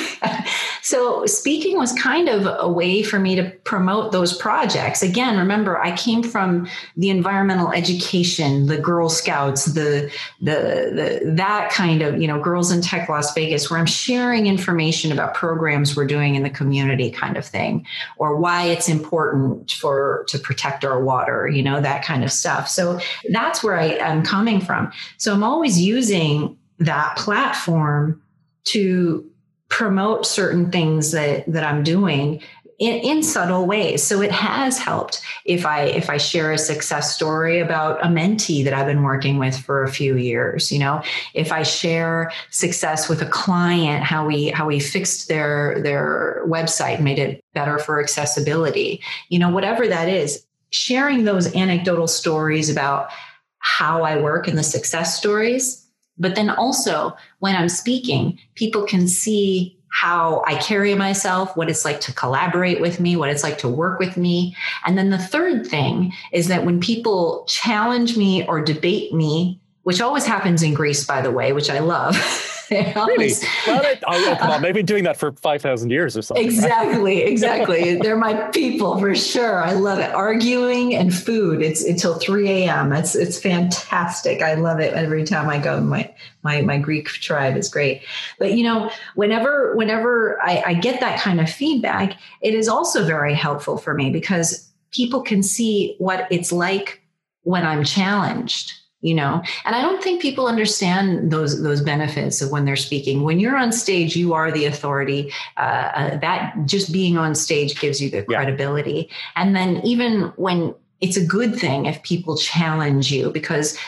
So 0.83 1.27
speaking 1.27 1.77
was 1.77 1.93
kind 1.93 2.29
of 2.29 2.47
a 2.59 2.69
way 2.69 3.03
for 3.03 3.19
me 3.19 3.35
to 3.37 3.51
promote 3.65 4.13
those 4.13 4.37
projects. 4.37 5.03
Again, 5.03 5.39
remember, 5.39 5.79
I 5.79 5.97
came 5.97 6.23
from 6.23 6.69
the 6.97 7.11
environmental 7.11 7.73
education, 7.73 8.67
the 8.67 8.79
Girl 8.79 9.09
Scouts, 9.09 9.67
the, 9.67 10.13
the, 10.41 11.21
the, 11.23 11.33
that 11.37 11.71
kind 11.71 12.03
of, 12.03 12.21
you 12.21 12.27
know, 12.27 12.41
Girls 12.41 12.71
in 12.71 12.81
Tech 12.81 13.09
Las 13.09 13.33
Vegas, 13.35 13.71
where 13.71 13.79
I'm 13.79 13.87
sharing 13.87 14.47
information 14.47 15.13
about 15.13 15.35
programs 15.35 15.97
we're 15.97 16.07
doing 16.07 16.35
in 16.35 16.43
the 16.43 16.51
community 16.51 17.11
kind 17.11 17.37
of 17.37 17.45
thing, 17.45 17.87
or 18.17 18.37
why 18.37 18.65
it's 18.65 18.89
important 18.89 19.71
for, 19.73 20.25
to 20.29 20.39
protect 20.39 20.85
our 20.85 21.03
water, 21.03 21.49
you 21.49 21.63
know, 21.63 21.81
that 21.81 22.05
kind 22.05 22.25
of 22.25 22.33
stuff. 22.33 22.69
So 22.69 23.01
that's 23.31 23.63
where 23.63 23.79
I 23.79 23.97
am 23.97 24.23
coming 24.23 24.61
from. 24.61 24.93
So 25.19 25.33
I'm 25.33 25.45
always 25.45 25.81
using 25.81 26.57
that 26.79 27.17
platform 27.17 28.23
to 28.65 29.30
promote 29.71 30.27
certain 30.27 30.71
things 30.71 31.13
that 31.13 31.51
that 31.51 31.65
I'm 31.65 31.83
doing 31.83 32.43
in, 32.79 32.95
in, 33.01 33.23
subtle 33.23 33.67
ways. 33.67 34.03
So 34.03 34.23
it 34.23 34.33
has 34.33 34.79
helped 34.79 35.21
if 35.45 35.67
I 35.67 35.83
if 35.83 36.09
I 36.09 36.17
share 36.17 36.51
a 36.51 36.59
success 36.59 37.15
story 37.15 37.61
about 37.61 38.03
a 38.03 38.09
mentee 38.09 38.65
that 38.65 38.73
I've 38.73 38.87
been 38.87 39.03
working 39.03 39.39
with 39.39 39.57
for 39.57 39.85
a 39.85 39.93
few 39.93 40.17
years. 40.17 40.73
You 40.73 40.79
know, 40.79 41.03
if 41.35 41.53
I 41.53 41.63
share 41.63 42.33
success 42.51 43.09
with 43.09 43.21
a 43.23 43.27
client, 43.27 44.03
how 44.03 44.27
we 44.27 44.49
how 44.49 44.67
we 44.67 44.81
fixed 44.81 45.29
their 45.29 45.81
their 45.83 46.43
website, 46.47 47.01
made 47.01 47.19
it 47.19 47.45
better 47.53 47.79
for 47.79 48.01
accessibility. 48.01 49.03
You 49.29 49.39
know, 49.39 49.51
whatever 49.51 49.87
that 49.87 50.09
is, 50.09 50.45
sharing 50.71 51.25
those 51.25 51.55
anecdotal 51.55 52.09
stories 52.09 52.71
about 52.71 53.11
how 53.59 54.05
I 54.05 54.21
work 54.21 54.49
and 54.49 54.57
the 54.57 54.63
success 54.63 55.19
stories 55.19 55.87
but 56.21 56.37
then 56.37 56.51
also, 56.51 57.17
when 57.41 57.57
I'm 57.57 57.69
speaking, 57.69 58.39
people 58.55 58.85
can 58.85 59.09
see 59.09 59.77
how 59.93 60.45
I 60.47 60.55
carry 60.57 60.95
myself, 60.95 61.57
what 61.57 61.69
it's 61.69 61.85
like 61.85 62.01
to 62.03 62.15
collaborate 62.15 62.81
with 62.81 63.01
me, 63.01 63.17
what 63.17 63.29
it's 63.29 63.43
like 63.43 63.59
to 63.59 63.69
work 63.69 63.99
with 63.99 64.17
me. 64.17 64.57
And 64.87 64.97
then 64.97 65.11
the 65.11 65.19
third 65.19 65.67
thing 65.67 66.13
is 66.33 66.47
that 66.49 66.65
when 66.65 66.81
people 66.81 67.45
challenge 67.49 68.17
me 68.17 68.47
or 68.47 68.63
debate 68.63 69.13
me, 69.13 69.60
which 69.83 70.01
always 70.01 70.27
happens 70.27 70.63
in 70.63 70.75
Greece, 70.75 71.05
by 71.05 71.23
the 71.23 71.31
way, 71.31 71.53
which 71.53 71.71
I 71.71 71.79
love. 71.79 72.17
really? 72.71 73.33
Well, 73.67 73.83
oh, 73.85 73.97
oh, 74.07 74.37
come 74.39 74.51
on. 74.51 74.63
They've 74.63 74.75
been 74.75 74.87
doing 74.87 75.05
that 75.05 75.17
for 75.17 75.33
5,000 75.33 75.91
years 75.91 76.17
or 76.17 76.23
something. 76.23 76.45
Exactly. 76.45 77.23
Right? 77.23 77.31
Exactly. 77.41 77.97
They're 77.97 78.17
my 78.17 78.35
people 78.51 78.99
for 78.99 79.15
sure. 79.15 79.63
I 79.63 79.73
love 79.73 79.99
it. 79.99 80.13
Arguing 80.13 80.95
and 80.95 81.15
food. 81.15 81.63
It's 81.63 81.85
until 81.85 82.15
3 82.15 82.49
a.m. 82.51 82.93
It's, 82.93 83.15
it's 83.15 83.39
fantastic. 83.39 84.43
I 84.43 84.55
love 84.55 84.79
it 84.79 84.93
every 84.93 85.25
time 85.25 85.49
I 85.49 85.59
go. 85.59 85.81
My, 85.81 86.13
my, 86.43 86.61
my 86.61 86.79
Greek 86.79 87.09
tribe 87.09 87.57
is 87.57 87.69
great. 87.69 88.03
But, 88.39 88.53
you 88.53 88.65
know, 88.65 88.91
whenever, 89.15 89.75
whenever 89.75 90.41
I, 90.43 90.63
I 90.67 90.75
get 90.75 91.01
that 91.01 91.21
kind 91.21 91.41
of 91.41 91.49
feedback, 91.49 92.19
it 92.43 92.55
is 92.55 92.69
also 92.69 93.07
very 93.07 93.35
helpful 93.35 93.79
for 93.79 93.95
me 93.95 94.11
because 94.11 94.71
people 94.93 95.23
can 95.23 95.43
see 95.43 95.97
what 95.99 96.27
it's 96.31 96.53
like 96.53 97.03
when 97.43 97.65
I'm 97.65 97.85
challenged 97.85 98.80
you 99.01 99.15
know? 99.15 99.43
And 99.65 99.75
i 99.75 99.83
don't 99.83 100.03
think 100.03 100.23
people 100.23 100.47
understand 100.47 101.31
those 101.31 101.63
those 101.63 101.81
benefits 101.81 102.41
of 102.43 102.51
when 102.51 102.65
they're 102.65 102.77
speaking. 102.77 103.23
When 103.23 103.41
you're 103.41 103.57
on 103.57 103.73
stage 103.73 104.17
you 104.17 104.35
are 104.35 104.51
the 104.51 104.67
authority. 104.67 105.33
Uh, 105.57 105.91
uh, 105.95 106.17
that 106.19 106.55
just 106.67 106.93
being 106.93 107.19
on 107.19 107.35
stage 107.35 107.81
gives 107.81 108.01
you 108.01 108.11
the 108.11 108.25
yeah. 108.29 108.37
credibility. 108.37 109.09
And 109.37 109.55
then 109.57 109.81
even 109.85 110.33
when 110.37 110.75
it's 111.01 111.17
a 111.17 111.25
good 111.25 111.57
thing 111.57 111.87
if 111.87 112.03
people 112.03 112.37
challenge 112.37 113.11
you 113.11 113.31
because 113.31 113.79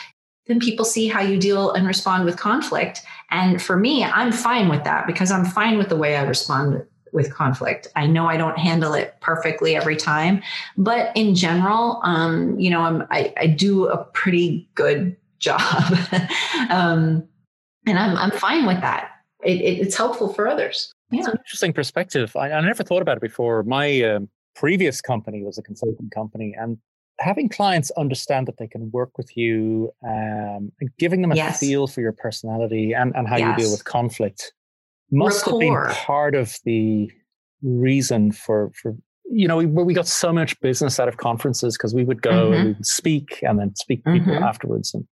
then 0.47 0.59
people 0.59 0.83
see 0.83 1.07
how 1.07 1.21
you 1.21 1.39
deal 1.39 1.71
and 1.71 1.87
respond 1.87 2.25
with 2.25 2.37
conflict. 2.37 3.01
And 3.31 3.61
for 3.61 3.77
me 3.77 4.03
i'm 4.03 4.31
fine 4.31 4.69
with 4.69 4.83
that 4.83 5.07
because 5.07 5.31
i'm 5.31 5.45
fine 5.45 5.77
with 5.77 5.89
the 5.89 5.97
way 5.97 6.15
i 6.17 6.23
respond 6.23 6.85
with 7.13 7.33
conflict. 7.33 7.87
I 7.95 8.07
know 8.07 8.27
I 8.27 8.37
don't 8.37 8.57
handle 8.57 8.93
it 8.93 9.15
perfectly 9.21 9.75
every 9.75 9.95
time, 9.95 10.41
but 10.77 11.15
in 11.15 11.35
general, 11.35 12.01
um, 12.03 12.59
you 12.59 12.69
know, 12.69 12.81
I'm, 12.81 13.03
I, 13.11 13.33
I 13.37 13.47
do 13.47 13.87
a 13.87 14.03
pretty 14.03 14.67
good 14.75 15.15
job. 15.39 15.97
um, 16.69 17.27
and 17.85 17.99
I'm, 17.99 18.15
I'm 18.17 18.31
fine 18.31 18.65
with 18.65 18.81
that. 18.81 19.11
It, 19.43 19.59
it, 19.59 19.79
it's 19.79 19.95
helpful 19.95 20.33
for 20.33 20.47
others. 20.47 20.91
Yeah. 21.11 21.19
It's 21.19 21.27
an 21.27 21.37
interesting 21.37 21.73
perspective. 21.73 22.35
I, 22.35 22.51
I 22.51 22.61
never 22.61 22.83
thought 22.83 23.01
about 23.01 23.17
it 23.17 23.21
before. 23.21 23.63
My 23.63 24.01
um, 24.03 24.29
previous 24.55 25.01
company 25.01 25.43
was 25.43 25.57
a 25.57 25.61
consulting 25.61 26.09
company, 26.09 26.55
and 26.57 26.77
having 27.19 27.49
clients 27.49 27.91
understand 27.91 28.47
that 28.47 28.57
they 28.57 28.67
can 28.67 28.89
work 28.91 29.17
with 29.17 29.35
you 29.35 29.91
um, 30.05 30.71
and 30.79 30.89
giving 30.97 31.21
them 31.21 31.31
a 31.31 31.35
yes. 31.35 31.59
feel 31.59 31.87
for 31.87 32.01
your 32.01 32.13
personality 32.13 32.93
and, 32.93 33.13
and 33.15 33.27
how 33.27 33.37
yes. 33.37 33.49
you 33.49 33.65
deal 33.65 33.71
with 33.71 33.83
conflict 33.83 34.53
must 35.11 35.45
Rapport. 35.45 35.87
have 35.87 35.95
been 35.95 36.05
part 36.05 36.35
of 36.35 36.55
the 36.65 37.11
reason 37.61 38.31
for 38.31 38.71
for 38.81 38.95
you 39.25 39.47
know 39.47 39.57
we, 39.57 39.65
we 39.65 39.93
got 39.93 40.07
so 40.07 40.33
much 40.33 40.59
business 40.59 40.99
out 40.99 41.07
of 41.07 41.17
conferences 41.17 41.77
because 41.77 41.93
we 41.93 42.03
would 42.03 42.21
go 42.21 42.29
mm-hmm. 42.29 42.53
and 42.53 42.63
we 42.65 42.73
would 42.73 42.85
speak 42.85 43.39
and 43.43 43.59
then 43.59 43.75
speak 43.75 44.03
to 44.03 44.11
people 44.11 44.33
mm-hmm. 44.33 44.43
afterwards 44.43 44.93
and 44.93 45.07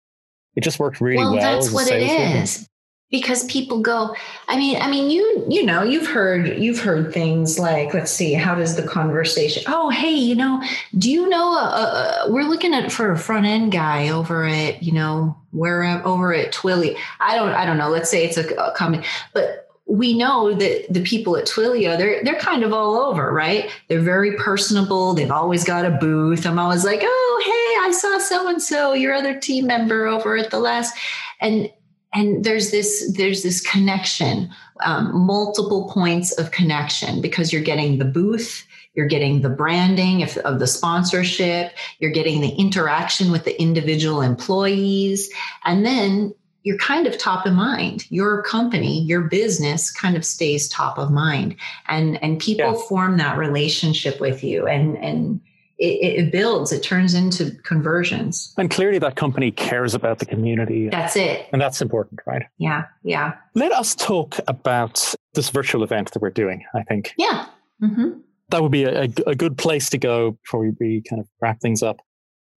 it 0.56 0.64
just 0.64 0.78
worked 0.78 1.00
really 1.00 1.18
well, 1.18 1.32
well 1.34 1.40
that's 1.40 1.70
what 1.72 1.88
it 1.90 2.02
is 2.02 2.68
because 3.10 3.44
people 3.44 3.80
go 3.80 4.14
i 4.48 4.56
mean 4.56 4.80
i 4.80 4.88
mean 4.88 5.10
you 5.10 5.44
you 5.48 5.64
know 5.64 5.82
you've 5.82 6.06
heard 6.06 6.58
you've 6.58 6.80
heard 6.80 7.12
things 7.12 7.58
like 7.58 7.92
let's 7.94 8.10
see 8.10 8.32
how 8.34 8.54
does 8.54 8.76
the 8.76 8.82
conversation 8.82 9.62
oh 9.66 9.90
hey 9.90 10.14
you 10.14 10.34
know 10.34 10.62
do 10.96 11.10
you 11.10 11.28
know 11.28 11.52
uh, 11.52 11.70
uh, 11.70 12.24
we're 12.28 12.48
looking 12.48 12.74
at 12.74 12.90
for 12.90 13.10
a 13.10 13.18
front 13.18 13.46
end 13.46 13.72
guy 13.72 14.08
over 14.08 14.44
at 14.44 14.82
you 14.82 14.92
know 14.92 15.36
where 15.50 15.82
over 16.06 16.32
at 16.32 16.52
Twilio 16.52 16.96
i 17.18 17.34
don't 17.34 17.52
i 17.52 17.64
don't 17.64 17.78
know 17.78 17.88
let's 17.88 18.10
say 18.10 18.24
it's 18.24 18.36
a, 18.36 18.48
a 18.54 18.72
company 18.72 19.04
but 19.32 19.59
we 19.90 20.16
know 20.16 20.54
that 20.54 20.86
the 20.88 21.02
people 21.02 21.36
at 21.36 21.46
Twilio, 21.46 21.98
they're 21.98 22.22
they're 22.22 22.38
kind 22.38 22.62
of 22.62 22.72
all 22.72 22.96
over, 22.96 23.32
right? 23.32 23.68
They're 23.88 24.00
very 24.00 24.36
personable. 24.36 25.14
They've 25.14 25.30
always 25.30 25.64
got 25.64 25.84
a 25.84 25.90
booth. 25.90 26.46
I'm 26.46 26.60
always 26.60 26.84
like, 26.84 27.00
oh, 27.02 27.42
hey, 27.44 27.88
I 27.88 27.92
saw 27.92 28.18
so 28.18 28.48
and 28.48 28.62
so, 28.62 28.92
your 28.92 29.12
other 29.12 29.38
team 29.38 29.66
member 29.66 30.06
over 30.06 30.36
at 30.36 30.50
the 30.50 30.60
last, 30.60 30.96
and 31.40 31.68
and 32.14 32.44
there's 32.44 32.70
this 32.70 33.12
there's 33.16 33.42
this 33.42 33.60
connection, 33.60 34.50
um, 34.84 35.26
multiple 35.26 35.90
points 35.92 36.30
of 36.38 36.52
connection 36.52 37.20
because 37.20 37.52
you're 37.52 37.60
getting 37.60 37.98
the 37.98 38.04
booth, 38.04 38.64
you're 38.94 39.08
getting 39.08 39.42
the 39.42 39.50
branding 39.50 40.22
of, 40.22 40.36
of 40.38 40.60
the 40.60 40.68
sponsorship, 40.68 41.72
you're 41.98 42.12
getting 42.12 42.40
the 42.40 42.54
interaction 42.54 43.32
with 43.32 43.44
the 43.44 43.60
individual 43.60 44.22
employees, 44.22 45.30
and 45.64 45.84
then 45.84 46.32
you're 46.62 46.78
kind 46.78 47.06
of 47.06 47.16
top 47.18 47.46
of 47.46 47.52
mind. 47.52 48.10
Your 48.10 48.42
company, 48.42 49.02
your 49.02 49.22
business 49.22 49.90
kind 49.90 50.16
of 50.16 50.24
stays 50.24 50.68
top 50.68 50.98
of 50.98 51.10
mind. 51.10 51.56
And 51.88 52.22
and 52.22 52.38
people 52.38 52.72
yeah. 52.72 52.88
form 52.88 53.16
that 53.18 53.38
relationship 53.38 54.20
with 54.20 54.44
you 54.44 54.66
and 54.66 54.96
and 54.98 55.40
it, 55.80 56.26
it, 56.26 56.30
builds, 56.32 56.72
it 56.72 56.82
turns 56.82 57.14
into 57.14 57.52
conversions. 57.62 58.52
And 58.58 58.70
clearly 58.70 58.98
that 58.98 59.16
company 59.16 59.50
cares 59.50 59.94
about 59.94 60.18
the 60.18 60.26
community. 60.26 60.90
That's 60.90 61.16
it. 61.16 61.48
And 61.54 61.62
that's 61.62 61.80
important, 61.80 62.20
right? 62.26 62.42
Yeah, 62.58 62.84
yeah. 63.02 63.36
Let 63.54 63.72
us 63.72 63.94
talk 63.94 64.38
about 64.46 65.14
this 65.32 65.48
virtual 65.48 65.82
event 65.82 66.12
that 66.12 66.20
we're 66.20 66.28
doing, 66.28 66.64
I 66.74 66.82
think. 66.82 67.14
Yeah. 67.16 67.46
Mm-hmm. 67.82 68.10
That 68.50 68.62
would 68.62 68.72
be 68.72 68.84
a, 68.84 69.08
a 69.26 69.34
good 69.34 69.56
place 69.56 69.88
to 69.90 69.96
go 69.96 70.32
before 70.32 70.60
we, 70.60 70.72
we 70.78 71.02
kind 71.08 71.18
of 71.18 71.26
wrap 71.40 71.60
things 71.60 71.82
up. 71.82 71.96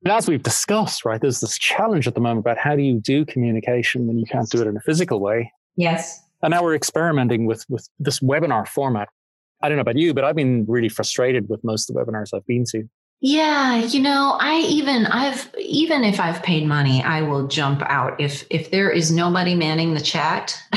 As 0.06 0.28
we've 0.28 0.44
discussed, 0.44 1.06
right, 1.06 1.22
there's 1.22 1.39
this 1.39 1.58
challenge 1.58 2.08
at 2.08 2.13
the 2.13 2.20
moment 2.20 2.42
about 2.42 2.58
how 2.58 2.76
do 2.76 2.82
you 2.82 3.00
do 3.00 3.26
communication 3.26 4.06
when 4.08 4.18
you 4.18 4.26
can't 4.26 4.50
do 4.50 4.62
it 4.62 4.68
in 4.68 4.76
a 4.76 4.82
physical 4.82 5.20
way. 5.20 5.52
Yes. 5.76 6.22
And 6.42 6.52
now 6.52 6.62
we're 6.62 6.76
experimenting 6.76 7.46
with 7.46 7.66
with 7.70 7.88
this 8.00 8.20
webinar 8.20 8.68
format. 8.68 9.08
I 9.62 9.70
don't 9.70 9.78
know 9.78 9.82
about 9.82 9.98
you, 9.98 10.13
but 10.13 10.26
I've 10.26 10.36
been 10.36 10.66
really 10.68 10.89
frustrated 10.89 11.48
with 11.48 11.63
most 11.63 11.89
of 11.89 11.96
the 11.96 12.04
webinars 12.04 12.34
I've 12.34 12.46
been 12.46 12.66
to. 12.72 12.84
Yeah, 13.22 13.78
you 13.78 14.02
know, 14.02 14.38
I 14.42 14.58
even 14.60 15.06
I've 15.06 15.50
even 15.58 16.04
if 16.04 16.20
I've 16.20 16.44
paid 16.44 16.68
money, 16.68 17.02
I 17.02 17.22
will 17.22 17.48
jump 17.48 17.82
out 17.84 18.20
if 18.20 18.46
if 18.50 18.72
there 18.72 18.89
is 18.89 19.10
nobody 19.10 19.56
manning 19.56 19.94
the 19.94 20.02
chat. 20.02 20.62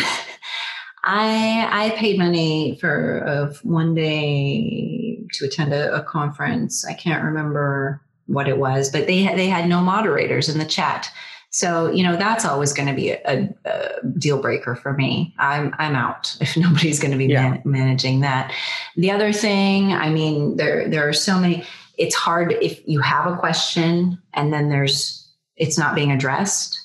I 1.05 1.69
I 1.71 1.91
paid 1.97 2.17
money 2.19 2.79
for 2.81 3.27
uh, 3.27 3.53
one 3.65 3.95
day 3.95 5.19
to 5.33 5.47
attend 5.47 5.73
a, 5.73 5.97
a 5.97 6.05
conference. 6.05 6.87
I 6.87 6.95
can't 6.95 7.25
remember 7.25 8.01
what 8.27 8.49
it 8.49 8.59
was, 8.59 8.91
but 8.91 9.07
they 9.07 9.25
they 9.35 9.49
had 9.49 9.69
no 9.69 9.81
moderators 9.81 10.49
in 10.49 10.59
the 10.59 10.65
chat. 10.65 11.11
So 11.51 11.91
you 11.91 12.03
know 12.03 12.17
that's 12.17 12.45
always 12.45 12.73
going 12.73 12.89
to 12.89 12.95
be 12.95 13.11
a, 13.11 13.49
a, 13.65 14.07
deal 14.19 14.41
breaker 14.41 14.75
for 14.77 14.93
me. 14.93 15.35
I'm 15.39 15.75
I'm 15.79 15.95
out 15.95 16.37
if 16.41 16.57
nobody's 16.57 16.99
going 16.99 17.13
to 17.13 17.19
be 17.19 17.27
yeah. 17.27 17.51
man- 17.51 17.63
managing 17.65 18.21
that. 18.21 18.53
The 18.97 19.11
other 19.11 19.33
thing, 19.33 19.93
I 19.93 20.11
mean, 20.11 20.57
there 20.57 20.89
there 20.89 21.09
are 21.09 21.13
so 21.13 21.39
many. 21.39 21.65
It's 21.99 22.15
hard 22.15 22.53
if 22.61 22.87
you 22.87 23.01
have 23.01 23.27
a 23.27 23.37
question 23.37 24.21
and 24.35 24.53
then 24.53 24.69
there's 24.69 25.27
it's 25.57 25.79
not 25.79 25.95
being 25.95 26.13
addressed. 26.13 26.83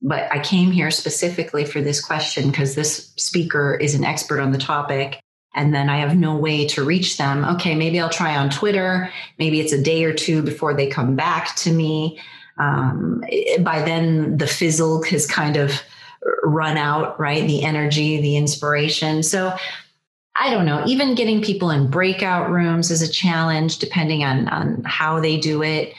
But 0.00 0.30
I 0.30 0.38
came 0.38 0.70
here 0.70 0.90
specifically 0.90 1.64
for 1.64 1.80
this 1.80 2.04
question 2.04 2.50
because 2.50 2.74
this 2.74 3.12
speaker 3.16 3.74
is 3.74 3.94
an 3.94 4.04
expert 4.04 4.38
on 4.38 4.52
the 4.52 4.58
topic 4.58 5.20
and 5.54 5.74
then 5.74 5.88
I 5.88 5.98
have 5.98 6.16
no 6.16 6.36
way 6.36 6.66
to 6.68 6.84
reach 6.84 7.16
them. 7.16 7.44
Okay, 7.44 7.74
maybe 7.74 8.00
I'll 8.00 8.08
try 8.08 8.36
on 8.36 8.50
Twitter. 8.50 9.10
Maybe 9.38 9.60
it's 9.60 9.72
a 9.72 9.82
day 9.82 10.04
or 10.04 10.12
two 10.12 10.42
before 10.42 10.74
they 10.74 10.88
come 10.88 11.16
back 11.16 11.54
to 11.56 11.72
me. 11.72 12.20
Um, 12.58 13.24
by 13.60 13.82
then, 13.82 14.36
the 14.36 14.46
fizzle 14.46 15.02
has 15.04 15.26
kind 15.26 15.56
of 15.56 15.82
run 16.42 16.76
out, 16.76 17.18
right? 17.18 17.46
The 17.46 17.62
energy, 17.62 18.20
the 18.20 18.36
inspiration. 18.36 19.22
So 19.22 19.56
I 20.36 20.50
don't 20.50 20.66
know, 20.66 20.84
even 20.86 21.14
getting 21.14 21.42
people 21.42 21.70
in 21.70 21.90
breakout 21.90 22.50
rooms 22.50 22.90
is 22.90 23.02
a 23.02 23.08
challenge 23.08 23.78
depending 23.78 24.24
on, 24.24 24.48
on 24.48 24.82
how 24.84 25.20
they 25.20 25.36
do 25.36 25.62
it. 25.62 25.94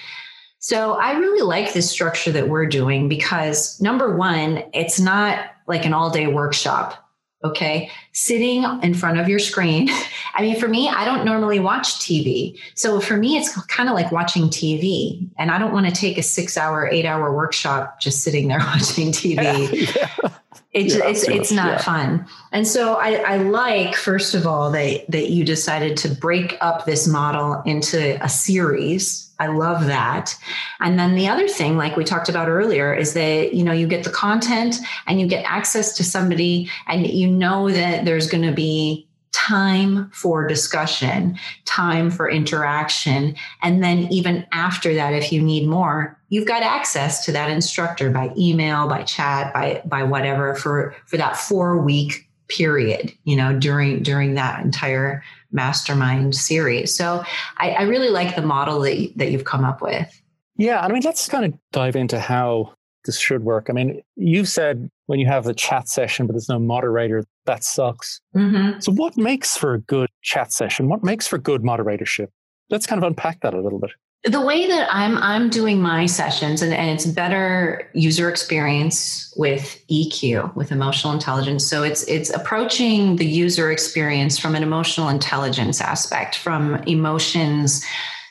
So 0.60 0.94
I 0.94 1.14
really 1.14 1.44
like 1.44 1.74
this 1.74 1.90
structure 1.90 2.32
that 2.32 2.50
we're 2.50 2.66
doing 2.66 3.08
because 3.08 3.80
number 3.80 4.18
one, 4.18 4.64
it's 4.74 5.00
not 5.00 5.46
like 5.68 5.86
an 5.86 5.94
all 5.94 6.10
day 6.10 6.28
workshop. 6.28 7.05
Okay. 7.46 7.92
Sitting 8.12 8.64
in 8.82 8.94
front 8.94 9.20
of 9.20 9.30
your 9.30 9.40
screen. 9.40 9.90
I 10.34 10.42
mean, 10.42 10.60
for 10.60 10.68
me, 10.68 10.90
I 10.90 11.06
don't 11.06 11.26
normally 11.26 11.60
watch 11.60 12.00
TV. 12.00 12.60
So 12.74 13.00
for 13.00 13.18
me, 13.18 13.38
it's 13.38 13.56
kind 13.68 13.88
of 13.88 13.96
like 13.96 14.12
watching 14.12 14.44
TV. 14.44 15.30
And 15.38 15.52
I 15.52 15.60
don't 15.60 15.72
want 15.72 15.86
to 15.88 15.92
take 15.92 16.18
a 16.18 16.24
six 16.24 16.58
hour, 16.58 16.90
eight 16.92 17.06
hour 17.06 17.34
workshop 17.34 18.00
just 18.00 18.22
sitting 18.24 18.48
there 18.48 18.60
watching 18.74 19.12
TV. 19.12 19.96
yeah. 19.96 20.30
It's, 20.76 20.96
yeah, 20.96 21.08
it's, 21.08 21.24
it's 21.24 21.52
not 21.52 21.68
yeah. 21.68 21.78
fun. 21.82 22.28
And 22.52 22.68
so 22.68 22.96
I, 22.96 23.14
I 23.16 23.38
like, 23.38 23.96
first 23.96 24.36
of 24.36 24.46
all, 24.46 24.72
that, 24.72 25.10
that 25.10 25.30
you 25.32 25.46
decided 25.46 25.96
to 25.98 26.10
break 26.10 26.58
up 26.60 26.86
this 26.86 27.08
model 27.08 27.62
into 27.66 28.22
a 28.24 28.30
series 28.30 29.26
I 29.40 29.48
love 29.48 29.88
that. 29.88 30.36
And 30.80 30.98
then 30.98 31.16
the 31.16 31.28
other 31.28 31.48
thing, 31.48 31.78
like 31.78 31.98
we 31.98 32.04
talked 32.04 32.30
about 32.30 32.48
earlier, 32.48 32.94
is 32.94 33.14
that, 33.14 33.54
you 33.54 33.64
know, 33.64 33.74
you 33.74 33.88
get 33.88 34.04
the 34.04 34.10
content 34.10 34.78
and 35.08 35.20
you 35.20 35.28
get 35.28 35.44
access 35.44 35.96
to 35.98 36.04
somebody 36.04 36.70
and 36.88 37.06
you 37.06 37.28
know 37.28 37.70
that 37.70 38.06
there's 38.06 38.30
going 38.30 38.44
to 38.44 38.54
be 38.54 39.08
time 39.34 40.10
for 40.12 40.48
discussion, 40.48 41.38
time 41.66 42.10
for 42.10 42.30
interaction. 42.30 43.36
And 43.62 43.84
then 43.84 44.08
even 44.12 44.48
after 44.54 44.94
that, 44.94 45.14
if 45.14 45.34
you 45.34 45.42
need 45.42 45.68
more, 45.68 46.18
you've 46.36 46.46
got 46.46 46.64
access 46.64 47.24
to 47.24 47.32
that 47.32 47.50
instructor 47.50 48.10
by 48.10 48.30
email, 48.38 48.90
by 48.90 49.04
chat, 49.04 49.54
by, 49.54 49.82
by 49.86 50.04
whatever 50.04 50.54
for, 50.54 50.94
for 51.06 51.16
that 51.16 51.38
four 51.38 51.82
week 51.82 52.30
period, 52.50 53.14
you 53.24 53.38
know, 53.38 53.58
during, 53.58 54.04
during 54.04 54.34
that 54.34 54.62
entire 54.62 55.24
mastermind 55.54 56.36
series. 56.36 56.94
So 56.94 57.24
I, 57.58 57.72
I 57.72 57.82
really 57.84 58.10
like 58.10 58.36
the 58.36 58.42
model 58.42 58.82
that, 58.82 59.14
that 59.16 59.32
you've 59.32 59.46
come 59.46 59.64
up 59.64 59.82
with. 59.82 60.22
Yeah. 60.58 60.82
I 60.82 60.92
mean, 60.92 61.04
let's 61.06 61.30
kind 61.30 61.46
of 61.46 61.58
dive 61.72 61.96
into 61.96 62.20
how 62.20 62.74
this 63.06 63.18
should 63.18 63.46
work. 63.46 63.68
I 63.70 63.74
mean, 63.74 64.02
you 64.18 64.44
said 64.44 64.90
when 65.06 65.20
you 65.20 65.28
have 65.28 65.46
the 65.46 65.54
chat 65.54 65.88
session, 65.88 66.28
but 66.28 66.34
there's 66.34 66.50
no 66.50 66.60
moderator, 66.60 67.24
that 67.46 67.64
sucks. 67.64 68.20
Mm-hmm. 68.36 68.82
So, 68.82 68.92
what 68.92 69.16
makes 69.16 69.56
for 69.56 69.76
a 69.76 69.80
good 69.80 70.10
chat 70.22 70.52
session? 70.52 70.90
What 70.90 71.04
makes 71.04 71.28
for 71.28 71.38
good 71.38 71.62
moderatorship? 71.62 72.28
Let's 72.70 72.88
kind 72.88 73.02
of 73.02 73.08
unpack 73.08 73.42
that 73.42 73.54
a 73.54 73.62
little 73.62 73.80
bit 73.80 73.92
the 74.26 74.42
way 74.42 74.68
that 74.68 74.90
I'm 74.92 75.18
I'm 75.18 75.50
doing 75.50 75.82
my 75.82 76.08
sessions 76.08 76.62
and, 76.62 76.74
and 76.74 76.90
it's 76.90 77.06
better 77.06 77.88
user 77.94 78.28
experience 78.30 79.32
with 79.38 79.80
EQ 79.90 80.56
with 80.56 80.72
emotional 80.72 81.14
intelligence. 81.14 81.66
So 81.68 81.84
it's 81.84 82.04
it's 82.04 82.32
approaching 82.32 83.18
the 83.18 83.26
user 83.26 83.72
experience 83.72 84.40
from 84.40 84.56
an 84.56 84.64
emotional 84.64 85.10
intelligence 85.10 85.80
aspect, 85.80 86.36
from 86.38 86.76
emotions, 86.88 87.86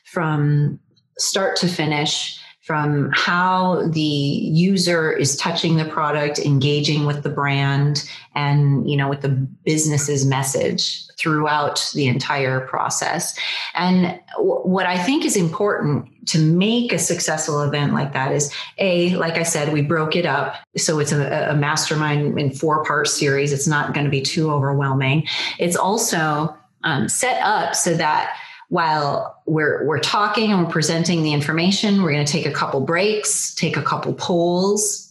from 0.04 0.80
start 1.16 1.56
to 1.56 1.68
finish 1.68 2.40
from 2.64 3.10
how 3.14 3.86
the 3.88 4.00
user 4.00 5.12
is 5.12 5.36
touching 5.36 5.76
the 5.76 5.84
product 5.84 6.38
engaging 6.38 7.04
with 7.04 7.22
the 7.22 7.28
brand 7.28 8.08
and 8.34 8.88
you 8.90 8.96
know 8.96 9.08
with 9.08 9.20
the 9.20 9.28
business's 9.28 10.24
message 10.24 11.06
throughout 11.18 11.90
the 11.94 12.06
entire 12.06 12.60
process. 12.66 13.38
And 13.74 14.18
w- 14.36 14.60
what 14.62 14.86
i 14.86 14.98
think 14.98 15.24
is 15.24 15.36
important 15.36 16.08
to 16.28 16.38
make 16.38 16.90
a 16.92 16.98
successful 16.98 17.60
event 17.60 17.92
like 17.92 18.14
that 18.14 18.32
is 18.32 18.50
a 18.78 19.14
like 19.16 19.34
i 19.34 19.42
said 19.42 19.72
we 19.72 19.82
broke 19.82 20.16
it 20.16 20.24
up 20.24 20.56
so 20.76 20.98
it's 20.98 21.12
a, 21.12 21.50
a 21.50 21.54
mastermind 21.54 22.38
in 22.38 22.50
four 22.50 22.82
part 22.84 23.08
series. 23.08 23.52
It's 23.52 23.66
not 23.66 23.92
going 23.92 24.04
to 24.04 24.10
be 24.10 24.22
too 24.22 24.50
overwhelming. 24.50 25.26
It's 25.58 25.76
also 25.76 26.56
um, 26.82 27.08
set 27.08 27.40
up 27.42 27.74
so 27.74 27.94
that 27.94 28.36
while 28.68 29.42
we're 29.46 29.86
we're 29.86 30.00
talking 30.00 30.50
and 30.50 30.64
we're 30.64 30.70
presenting 30.70 31.22
the 31.22 31.32
information 31.32 32.02
we're 32.02 32.12
going 32.12 32.24
to 32.24 32.32
take 32.32 32.46
a 32.46 32.52
couple 32.52 32.80
breaks 32.80 33.54
take 33.54 33.76
a 33.76 33.82
couple 33.82 34.12
polls 34.14 35.04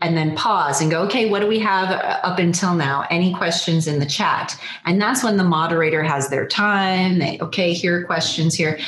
and 0.00 0.16
then 0.16 0.34
pause 0.34 0.80
and 0.80 0.90
go 0.90 1.02
okay 1.02 1.28
what 1.28 1.40
do 1.40 1.46
we 1.46 1.58
have 1.58 1.90
uh, 1.90 2.20
up 2.22 2.38
until 2.38 2.74
now? 2.74 3.06
Any 3.10 3.34
questions 3.34 3.86
in 3.86 3.98
the 3.98 4.06
chat? 4.06 4.58
And 4.84 5.00
that's 5.00 5.22
when 5.22 5.36
the 5.36 5.44
moderator 5.44 6.02
has 6.02 6.28
their 6.28 6.46
time. 6.46 7.18
They 7.18 7.38
okay 7.40 7.72
here 7.72 8.00
are 8.00 8.04
questions 8.04 8.54
here. 8.54 8.78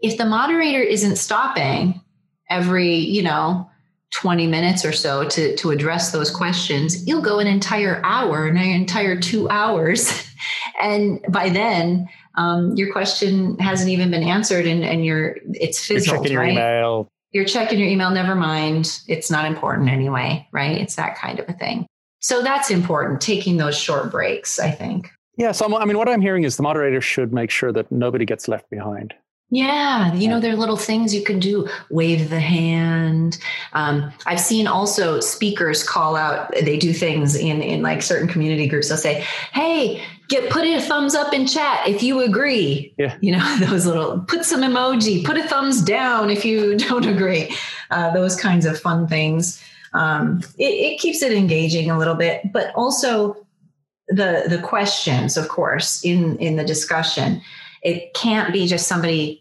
If 0.00 0.18
the 0.18 0.26
moderator 0.26 0.80
isn't 0.80 1.16
stopping 1.16 2.00
every 2.48 2.94
you 2.94 3.22
know 3.22 3.69
20 4.12 4.46
minutes 4.46 4.84
or 4.84 4.92
so 4.92 5.28
to, 5.28 5.56
to 5.56 5.70
address 5.70 6.12
those 6.12 6.30
questions, 6.30 7.06
you'll 7.06 7.22
go 7.22 7.38
an 7.38 7.46
entire 7.46 8.00
hour, 8.04 8.46
an 8.46 8.56
entire 8.56 9.18
two 9.18 9.48
hours. 9.50 10.12
and 10.82 11.20
by 11.28 11.48
then, 11.48 12.08
um, 12.34 12.74
your 12.76 12.92
question 12.92 13.58
hasn't 13.58 13.90
even 13.90 14.10
been 14.10 14.22
answered 14.22 14.66
and, 14.66 14.84
and 14.84 15.04
you're 15.04 15.36
it's 15.54 15.84
fizzled, 15.84 16.06
you're 16.06 16.22
checking 16.22 16.36
right? 16.36 16.52
your 16.52 16.52
email. 16.52 17.08
You're 17.32 17.44
checking 17.44 17.78
your 17.78 17.88
email, 17.88 18.10
never 18.10 18.34
mind. 18.34 19.00
It's 19.06 19.30
not 19.30 19.44
important 19.44 19.88
anyway, 19.88 20.48
right? 20.52 20.76
It's 20.76 20.96
that 20.96 21.16
kind 21.16 21.38
of 21.38 21.48
a 21.48 21.52
thing. 21.52 21.86
So 22.20 22.42
that's 22.42 22.70
important, 22.70 23.20
taking 23.20 23.56
those 23.56 23.78
short 23.78 24.10
breaks, 24.10 24.58
I 24.58 24.70
think. 24.70 25.10
Yeah. 25.36 25.52
So, 25.52 25.74
I 25.78 25.84
mean, 25.84 25.96
what 25.96 26.08
I'm 26.08 26.20
hearing 26.20 26.44
is 26.44 26.56
the 26.56 26.62
moderator 26.62 27.00
should 27.00 27.32
make 27.32 27.50
sure 27.50 27.72
that 27.72 27.90
nobody 27.90 28.26
gets 28.26 28.48
left 28.48 28.68
behind. 28.68 29.14
Yeah, 29.52 30.14
you 30.14 30.28
know, 30.28 30.38
there 30.38 30.52
are 30.52 30.56
little 30.56 30.76
things 30.76 31.12
you 31.12 31.24
can 31.24 31.40
do. 31.40 31.68
Wave 31.90 32.30
the 32.30 32.38
hand. 32.38 33.36
Um, 33.72 34.12
I've 34.24 34.38
seen 34.38 34.68
also 34.68 35.18
speakers 35.18 35.82
call 35.82 36.14
out. 36.14 36.52
They 36.52 36.78
do 36.78 36.92
things 36.92 37.34
in 37.34 37.60
in 37.60 37.82
like 37.82 38.02
certain 38.02 38.28
community 38.28 38.68
groups. 38.68 38.88
They'll 38.88 38.98
say, 38.98 39.24
"Hey, 39.52 40.02
get 40.28 40.50
put 40.50 40.64
a 40.64 40.80
thumbs 40.80 41.16
up 41.16 41.34
in 41.34 41.48
chat 41.48 41.88
if 41.88 42.00
you 42.00 42.20
agree." 42.20 42.94
Yeah, 42.96 43.16
you 43.20 43.32
know 43.32 43.56
those 43.60 43.86
little. 43.86 44.20
Put 44.20 44.44
some 44.44 44.60
emoji. 44.60 45.24
Put 45.24 45.36
a 45.36 45.42
thumbs 45.42 45.82
down 45.82 46.30
if 46.30 46.44
you 46.44 46.76
don't 46.88 47.06
agree. 47.06 47.52
Uh, 47.90 48.12
those 48.12 48.36
kinds 48.36 48.66
of 48.66 48.78
fun 48.78 49.08
things. 49.08 49.60
Um, 49.94 50.42
it, 50.58 50.92
it 50.92 51.00
keeps 51.00 51.22
it 51.22 51.32
engaging 51.32 51.90
a 51.90 51.98
little 51.98 52.14
bit, 52.14 52.52
but 52.52 52.72
also 52.76 53.36
the 54.06 54.44
the 54.48 54.60
questions, 54.62 55.36
of 55.36 55.48
course, 55.48 56.04
in 56.04 56.38
in 56.38 56.54
the 56.54 56.64
discussion 56.64 57.42
it 57.82 58.12
can't 58.14 58.52
be 58.52 58.66
just 58.66 58.86
somebody 58.86 59.39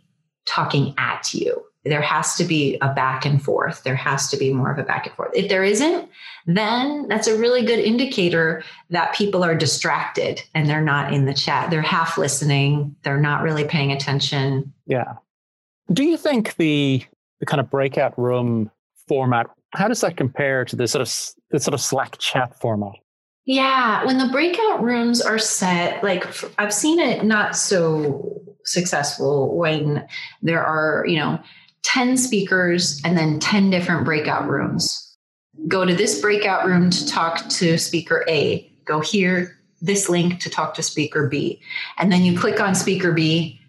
talking 0.49 0.93
at 0.97 1.33
you. 1.33 1.63
There 1.85 2.01
has 2.01 2.35
to 2.35 2.43
be 2.43 2.77
a 2.81 2.93
back 2.93 3.25
and 3.25 3.41
forth. 3.41 3.83
There 3.83 3.95
has 3.95 4.29
to 4.29 4.37
be 4.37 4.51
more 4.53 4.71
of 4.71 4.77
a 4.77 4.83
back 4.83 5.07
and 5.07 5.15
forth. 5.15 5.31
If 5.33 5.47
there 5.47 5.63
isn't, 5.63 6.09
then 6.45 7.07
that's 7.07 7.27
a 7.27 7.37
really 7.37 7.63
good 7.65 7.79
indicator 7.79 8.63
that 8.89 9.15
people 9.15 9.43
are 9.43 9.55
distracted 9.55 10.41
and 10.53 10.69
they're 10.69 10.81
not 10.81 11.13
in 11.13 11.25
the 11.25 11.33
chat. 11.33 11.69
They're 11.69 11.81
half 11.81 12.17
listening. 12.17 12.95
They're 13.03 13.19
not 13.19 13.43
really 13.43 13.63
paying 13.63 13.91
attention. 13.93 14.73
Yeah. 14.85 15.13
Do 15.91 16.03
you 16.03 16.17
think 16.17 16.55
the 16.57 17.03
the 17.39 17.45
kind 17.45 17.61
of 17.61 17.69
breakout 17.69 18.19
room 18.19 18.69
format 19.07 19.47
how 19.71 19.87
does 19.87 20.01
that 20.01 20.17
compare 20.17 20.65
to 20.65 20.75
the 20.75 20.87
sort 20.87 21.01
of 21.01 21.13
the 21.51 21.59
sort 21.59 21.73
of 21.73 21.81
Slack 21.81 22.17
chat 22.17 22.59
format? 22.59 22.93
Yeah, 23.45 24.05
when 24.05 24.17
the 24.17 24.27
breakout 24.27 24.83
rooms 24.83 25.21
are 25.21 25.39
set, 25.39 26.03
like 26.03 26.25
I've 26.59 26.73
seen 26.73 26.99
it 26.99 27.23
not 27.23 27.55
so 27.55 28.38
successful 28.65 29.55
when 29.57 30.07
there 30.41 30.63
are, 30.63 31.05
you 31.07 31.17
know, 31.17 31.39
10 31.83 32.17
speakers 32.17 33.01
and 33.03 33.17
then 33.17 33.39
10 33.39 33.69
different 33.69 34.05
breakout 34.05 34.47
rooms. 34.47 35.17
Go 35.67 35.85
to 35.85 35.93
this 35.93 36.21
breakout 36.21 36.65
room 36.65 36.89
to 36.89 37.07
talk 37.07 37.47
to 37.49 37.77
speaker 37.77 38.25
A. 38.29 38.71
Go 38.85 39.01
here, 39.01 39.57
this 39.81 40.09
link 40.09 40.39
to 40.41 40.49
talk 40.49 40.73
to 40.75 40.83
speaker 40.83 41.27
B. 41.27 41.61
And 41.97 42.11
then 42.11 42.23
you 42.23 42.37
click 42.37 42.59
on 42.59 42.75
speaker 42.75 43.11
B, 43.11 43.59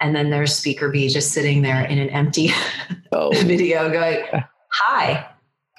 and 0.00 0.14
then 0.14 0.30
there's 0.30 0.54
speaker 0.54 0.88
B 0.88 1.08
just 1.08 1.32
sitting 1.32 1.62
there 1.62 1.84
in 1.84 1.98
an 1.98 2.08
empty 2.10 2.50
oh. 3.12 3.30
video 3.32 3.90
going, 3.90 4.24
Hi, 4.72 5.30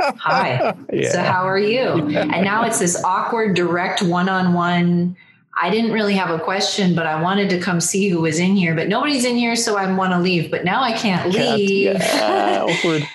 Hi. 0.02 0.76
yeah. 0.94 1.12
So 1.12 1.22
how 1.22 1.48
are 1.48 1.60
you? 1.60 2.10
Yeah. 2.10 2.22
And 2.22 2.44
now 2.44 2.66
it's 2.66 2.80
this 2.80 3.02
awkward, 3.04 3.56
direct 3.56 4.02
one-on-one. 4.02 5.16
I 5.62 5.70
didn't 5.70 5.92
really 5.92 6.16
have 6.16 6.32
a 6.32 6.40
question, 6.40 6.96
but 6.96 7.06
I 7.06 7.22
wanted 7.22 7.52
to 7.52 7.60
come 7.60 7.80
see 7.82 8.10
who 8.10 8.22
was 8.22 8.40
in 8.40 8.56
here, 8.56 8.74
but 8.74 8.88
nobody's 8.88 9.26
in 9.26 9.36
here, 9.36 9.56
so 9.56 9.78
I 9.78 9.94
want 9.94 10.12
to 10.12 10.18
leave. 10.18 10.50
But 10.50 10.66
now 10.66 10.82
I 10.82 10.92
can't 10.94 11.32
leave. 11.32 11.94
Yeah, 11.94 12.66
awkward. 12.68 13.08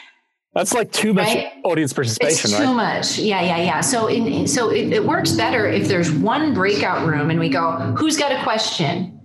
That's 0.55 0.73
like 0.73 0.93
too 0.93 1.13
much 1.13 1.27
right? 1.27 1.53
audience 1.65 1.93
participation, 1.93 2.51
it's 2.51 2.53
right? 2.53 2.65
Too 2.65 2.73
much. 2.73 3.19
Yeah, 3.19 3.43
yeah, 3.43 3.57
yeah. 3.59 3.81
So, 3.81 4.07
in, 4.07 4.47
so 4.47 4.71
it, 4.71 4.93
it 4.93 5.05
works 5.05 5.33
better 5.33 5.67
if 5.67 5.89
there's 5.89 6.13
one 6.13 6.55
breakout 6.55 7.07
room 7.07 7.31
and 7.31 7.41
we 7.41 7.49
go, 7.49 7.73
"Who's 7.99 8.17
got 8.17 8.31
a 8.31 8.41
question?" 8.45 9.21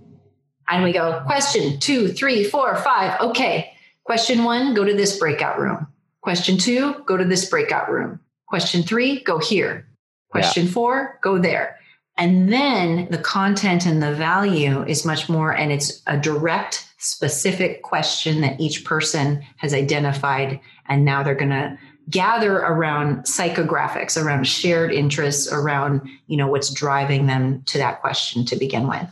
And 0.68 0.82
we 0.82 0.92
go, 0.92 1.22
"Question 1.24 1.78
two, 1.78 2.08
three, 2.08 2.42
four, 2.42 2.74
five. 2.76 3.20
Okay, 3.20 3.72
question 4.04 4.42
one, 4.42 4.74
go 4.74 4.84
to 4.84 4.94
this 4.94 5.16
breakout 5.16 5.60
room. 5.60 5.86
Question 6.22 6.58
two, 6.58 6.96
go 7.06 7.16
to 7.16 7.24
this 7.24 7.48
breakout 7.48 7.88
room. 7.88 8.18
Question 8.48 8.82
three, 8.82 9.22
go 9.22 9.38
here. 9.38 9.86
Question 10.28 10.66
yeah. 10.66 10.72
four, 10.72 11.20
go 11.22 11.38
there. 11.38 11.78
And 12.18 12.52
then 12.52 13.08
the 13.10 13.18
content 13.18 13.86
and 13.86 14.02
the 14.02 14.12
value 14.12 14.84
is 14.84 15.04
much 15.04 15.28
more, 15.28 15.50
and 15.50 15.72
it's 15.72 16.02
a 16.06 16.18
direct, 16.18 16.86
specific 16.98 17.82
question 17.82 18.42
that 18.42 18.60
each 18.60 18.84
person 18.84 19.42
has 19.56 19.72
identified. 19.72 20.60
And 20.88 21.04
now 21.04 21.22
they're 21.22 21.34
going 21.34 21.50
to 21.50 21.78
gather 22.10 22.56
around 22.58 23.24
psychographics, 23.24 24.22
around 24.22 24.46
shared 24.46 24.92
interests, 24.92 25.50
around, 25.50 26.02
you 26.26 26.36
know, 26.36 26.48
what's 26.48 26.70
driving 26.70 27.26
them 27.26 27.62
to 27.66 27.78
that 27.78 28.00
question 28.00 28.44
to 28.46 28.56
begin 28.56 28.88
with. 28.88 29.08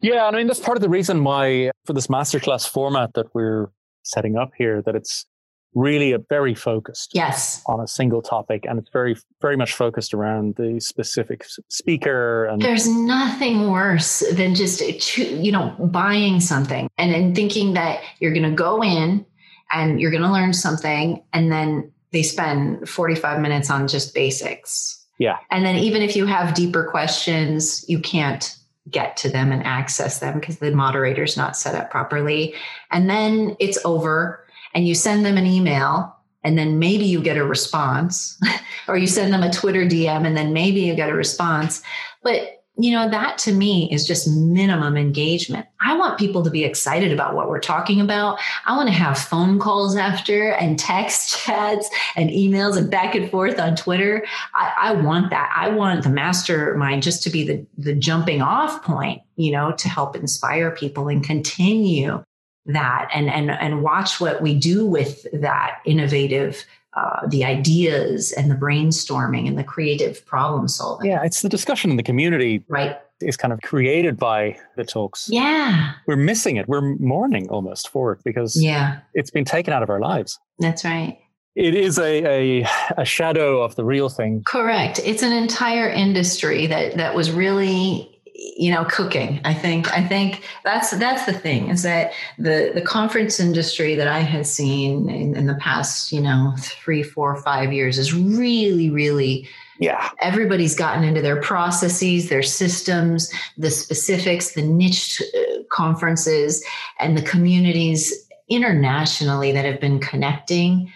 Yeah, 0.00 0.28
And 0.28 0.36
I 0.36 0.38
mean 0.38 0.46
that's 0.46 0.60
part 0.60 0.76
of 0.76 0.82
the 0.82 0.88
reason 0.88 1.24
why 1.24 1.72
for 1.84 1.92
this 1.92 2.06
masterclass 2.06 2.68
format 2.68 3.14
that 3.14 3.26
we're 3.34 3.66
setting 4.04 4.36
up 4.36 4.50
here, 4.56 4.80
that 4.82 4.94
it's 4.94 5.26
really 5.74 6.12
a 6.12 6.18
very 6.18 6.54
focused 6.54 7.10
yes. 7.14 7.62
on 7.66 7.80
a 7.80 7.86
single 7.86 8.22
topic 8.22 8.64
and 8.68 8.78
it's 8.78 8.88
very 8.90 9.16
very 9.40 9.56
much 9.56 9.74
focused 9.74 10.14
around 10.14 10.54
the 10.56 10.80
specific 10.80 11.44
speaker 11.68 12.46
and 12.46 12.62
there's 12.62 12.88
nothing 12.88 13.70
worse 13.70 14.22
than 14.32 14.54
just 14.54 14.80
you 15.18 15.52
know 15.52 15.74
buying 15.78 16.40
something 16.40 16.88
and 16.96 17.12
then 17.12 17.34
thinking 17.34 17.74
that 17.74 18.00
you're 18.18 18.32
going 18.32 18.48
to 18.48 18.56
go 18.56 18.82
in 18.82 19.24
and 19.70 20.00
you're 20.00 20.10
going 20.10 20.22
to 20.22 20.32
learn 20.32 20.52
something 20.52 21.22
and 21.32 21.52
then 21.52 21.92
they 22.12 22.22
spend 22.22 22.88
45 22.88 23.38
minutes 23.40 23.68
on 23.68 23.86
just 23.86 24.14
basics. 24.14 25.04
Yeah. 25.18 25.36
And 25.50 25.66
then 25.66 25.76
even 25.76 26.00
if 26.00 26.16
you 26.16 26.24
have 26.24 26.54
deeper 26.54 26.84
questions 26.84 27.84
you 27.88 27.98
can't 27.98 28.56
get 28.90 29.16
to 29.18 29.28
them 29.28 29.52
and 29.52 29.62
access 29.64 30.20
them 30.20 30.40
because 30.40 30.58
the 30.58 30.70
moderator's 30.70 31.36
not 31.36 31.56
set 31.56 31.74
up 31.74 31.90
properly. 31.90 32.54
And 32.90 33.10
then 33.10 33.56
it's 33.58 33.78
over 33.84 34.46
and 34.74 34.86
you 34.86 34.94
send 34.94 35.24
them 35.24 35.36
an 35.36 35.46
email 35.46 36.14
and 36.44 36.56
then 36.56 36.78
maybe 36.78 37.04
you 37.04 37.20
get 37.20 37.36
a 37.36 37.44
response 37.44 38.40
or 38.88 38.96
you 38.96 39.06
send 39.06 39.32
them 39.32 39.42
a 39.42 39.52
Twitter 39.52 39.84
DM 39.84 40.26
and 40.26 40.36
then 40.36 40.52
maybe 40.52 40.80
you 40.80 40.94
get 40.94 41.10
a 41.10 41.14
response. 41.14 41.82
But 42.22 42.58
you 42.80 42.92
know, 42.92 43.10
that 43.10 43.38
to 43.38 43.52
me 43.52 43.90
is 43.90 44.06
just 44.06 44.28
minimum 44.28 44.96
engagement. 44.96 45.66
I 45.80 45.96
want 45.96 46.16
people 46.16 46.44
to 46.44 46.50
be 46.50 46.62
excited 46.62 47.12
about 47.12 47.34
what 47.34 47.48
we're 47.48 47.58
talking 47.58 48.00
about. 48.00 48.38
I 48.66 48.76
want 48.76 48.88
to 48.88 48.94
have 48.94 49.18
phone 49.18 49.58
calls 49.58 49.96
after 49.96 50.52
and 50.52 50.78
text 50.78 51.36
chats 51.44 51.90
and 52.14 52.30
emails 52.30 52.76
and 52.76 52.88
back 52.88 53.16
and 53.16 53.28
forth 53.28 53.58
on 53.58 53.74
Twitter. 53.74 54.24
I, 54.54 54.72
I 54.78 54.92
want 54.92 55.30
that. 55.30 55.52
I 55.56 55.70
want 55.70 56.04
the 56.04 56.10
mastermind 56.10 57.02
just 57.02 57.24
to 57.24 57.30
be 57.30 57.44
the, 57.44 57.66
the 57.76 57.94
jumping 57.94 58.42
off 58.42 58.84
point, 58.84 59.22
you 59.34 59.50
know, 59.50 59.72
to 59.72 59.88
help 59.88 60.14
inspire 60.14 60.70
people 60.70 61.08
and 61.08 61.24
continue 61.24 62.22
that 62.68 63.08
and 63.12 63.28
and 63.28 63.50
and 63.50 63.82
watch 63.82 64.20
what 64.20 64.40
we 64.40 64.54
do 64.54 64.86
with 64.86 65.26
that 65.32 65.80
innovative 65.84 66.64
uh, 66.98 67.26
the 67.28 67.44
ideas 67.44 68.32
and 68.32 68.50
the 68.50 68.54
brainstorming 68.54 69.46
and 69.46 69.58
the 69.58 69.64
creative 69.64 70.24
problem 70.26 70.66
solving. 70.66 71.10
Yeah, 71.10 71.22
it's 71.22 71.42
the 71.42 71.48
discussion 71.48 71.90
in 71.90 71.96
the 71.96 72.02
community. 72.02 72.64
Right. 72.68 72.96
Is 73.20 73.36
kind 73.36 73.52
of 73.52 73.60
created 73.62 74.16
by 74.16 74.58
the 74.76 74.84
talks. 74.84 75.28
Yeah. 75.28 75.92
We're 76.06 76.16
missing 76.16 76.56
it. 76.56 76.68
We're 76.68 76.96
mourning 76.98 77.48
almost 77.50 77.88
for 77.88 78.12
it 78.12 78.20
because 78.24 78.60
yeah. 78.60 79.00
it's 79.12 79.30
been 79.30 79.44
taken 79.44 79.72
out 79.72 79.82
of 79.82 79.90
our 79.90 80.00
lives. 80.00 80.38
That's 80.60 80.84
right. 80.84 81.18
It 81.56 81.74
is 81.74 81.98
a, 81.98 82.62
a, 82.62 82.68
a 82.96 83.04
shadow 83.04 83.60
of 83.60 83.74
the 83.74 83.84
real 83.84 84.08
thing. 84.08 84.44
Correct. 84.46 85.00
It's 85.04 85.24
an 85.24 85.32
entire 85.32 85.88
industry 85.88 86.66
that 86.68 86.96
that 86.96 87.16
was 87.16 87.32
really 87.32 88.17
you 88.40 88.72
know 88.72 88.84
cooking. 88.84 89.40
I 89.44 89.52
think 89.52 89.92
i 89.92 90.02
think 90.06 90.42
that's 90.64 90.92
that's 90.92 91.26
the 91.26 91.32
thing 91.32 91.70
is 91.70 91.82
that 91.82 92.12
the 92.38 92.70
the 92.72 92.80
conference 92.80 93.40
industry 93.40 93.94
that 93.96 94.06
i 94.06 94.20
had 94.20 94.46
seen 94.46 95.08
in, 95.10 95.36
in 95.36 95.46
the 95.46 95.56
past 95.56 96.12
you 96.12 96.20
know 96.20 96.54
three 96.58 97.02
four 97.02 97.34
five 97.42 97.72
years 97.72 97.98
is 97.98 98.14
really 98.14 98.90
really 98.90 99.48
yeah. 99.80 100.10
everybody's 100.20 100.74
gotten 100.74 101.04
into 101.04 101.22
their 101.22 101.40
processes 101.40 102.28
their 102.28 102.42
systems 102.42 103.32
the 103.56 103.70
specifics 103.70 104.52
the 104.52 104.62
niche 104.62 105.20
uh, 105.22 105.62
conferences 105.70 106.64
and 106.98 107.16
the 107.16 107.22
communities 107.22 108.28
internationally 108.48 109.52
that 109.52 109.64
have 109.64 109.80
been 109.80 110.00
connecting. 110.00 110.92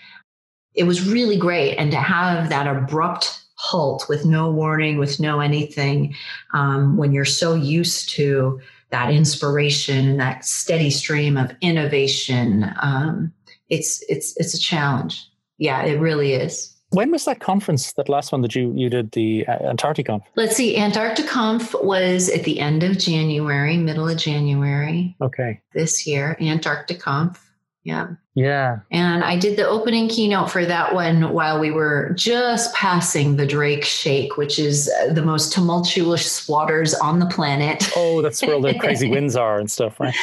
It 0.75 0.85
was 0.85 1.07
really 1.07 1.37
great 1.37 1.77
and 1.77 1.91
to 1.91 1.99
have 1.99 2.49
that 2.49 2.67
abrupt 2.67 3.41
halt 3.73 4.05
with 4.09 4.25
no 4.27 4.51
warning, 4.51 4.99
with 4.99 5.19
no 5.19 5.41
anything, 5.41 6.15
um, 6.53 6.97
when 6.99 7.13
you're 7.13 7.25
so 7.25 7.55
used 7.55 8.11
to 8.11 8.61
that 8.91 9.11
inspiration 9.11 10.07
and 10.07 10.21
that 10.21 10.45
steady 10.45 10.91
stream 10.91 11.39
of 11.39 11.51
innovation, 11.63 12.71
um, 12.81 13.33
it's 13.71 14.05
it's 14.09 14.37
it's 14.37 14.55
a 14.55 14.59
challenge. 14.59 15.27
Yeah, 15.57 15.83
it 15.85 15.99
really 15.99 16.35
is. 16.35 16.77
When 16.91 17.11
was 17.11 17.25
that 17.25 17.41
conference? 17.41 17.95
That 17.95 18.11
last 18.11 18.33
one 18.33 18.43
that 18.43 18.55
you 18.55 18.71
you 18.77 18.91
did 18.91 19.13
the 19.13 19.47
uh, 19.47 19.73
Antarcticonf? 19.73 20.23
Let's 20.37 20.57
see. 20.57 20.77
Antarcticonf 20.77 21.83
was 21.83 22.29
at 22.29 22.45
the 22.45 22.61
end 22.61 22.83
of 22.83 22.99
January, 22.99 23.79
middle 23.79 24.09
of 24.09 24.19
January. 24.19 25.17
Okay. 25.23 25.61
This 25.73 26.07
year, 26.07 26.37
Antarcticonf. 26.39 27.39
Yeah. 27.85 28.09
Yeah. 28.35 28.79
And 28.91 29.25
I 29.25 29.37
did 29.37 29.59
the 29.59 29.69
opening 29.69 30.09
keynote 30.09 30.51
for 30.51 30.65
that 30.65 30.95
one 30.95 31.33
while 31.33 31.59
we 31.59 31.71
were 31.71 32.13
just 32.15 32.73
passing 32.75 33.37
the 33.37 33.47
Drake 33.47 33.85
Shake, 33.85 34.37
which 34.37 34.59
is 34.59 34.91
uh, 35.01 35.13
the 35.13 35.23
most 35.23 35.53
tumultuous 35.53 36.49
waters 36.49 36.95
on 36.95 37.19
the 37.19 37.27
planet. 37.27 37.91
Oh, 37.97 38.23
that's 38.23 38.41
where 38.41 38.55
all 38.55 38.61
the 38.61 38.79
crazy 38.79 39.09
winds 39.11 39.37
are 39.37 39.59
and 39.59 39.71
stuff, 39.71 39.99
right? 40.01 40.15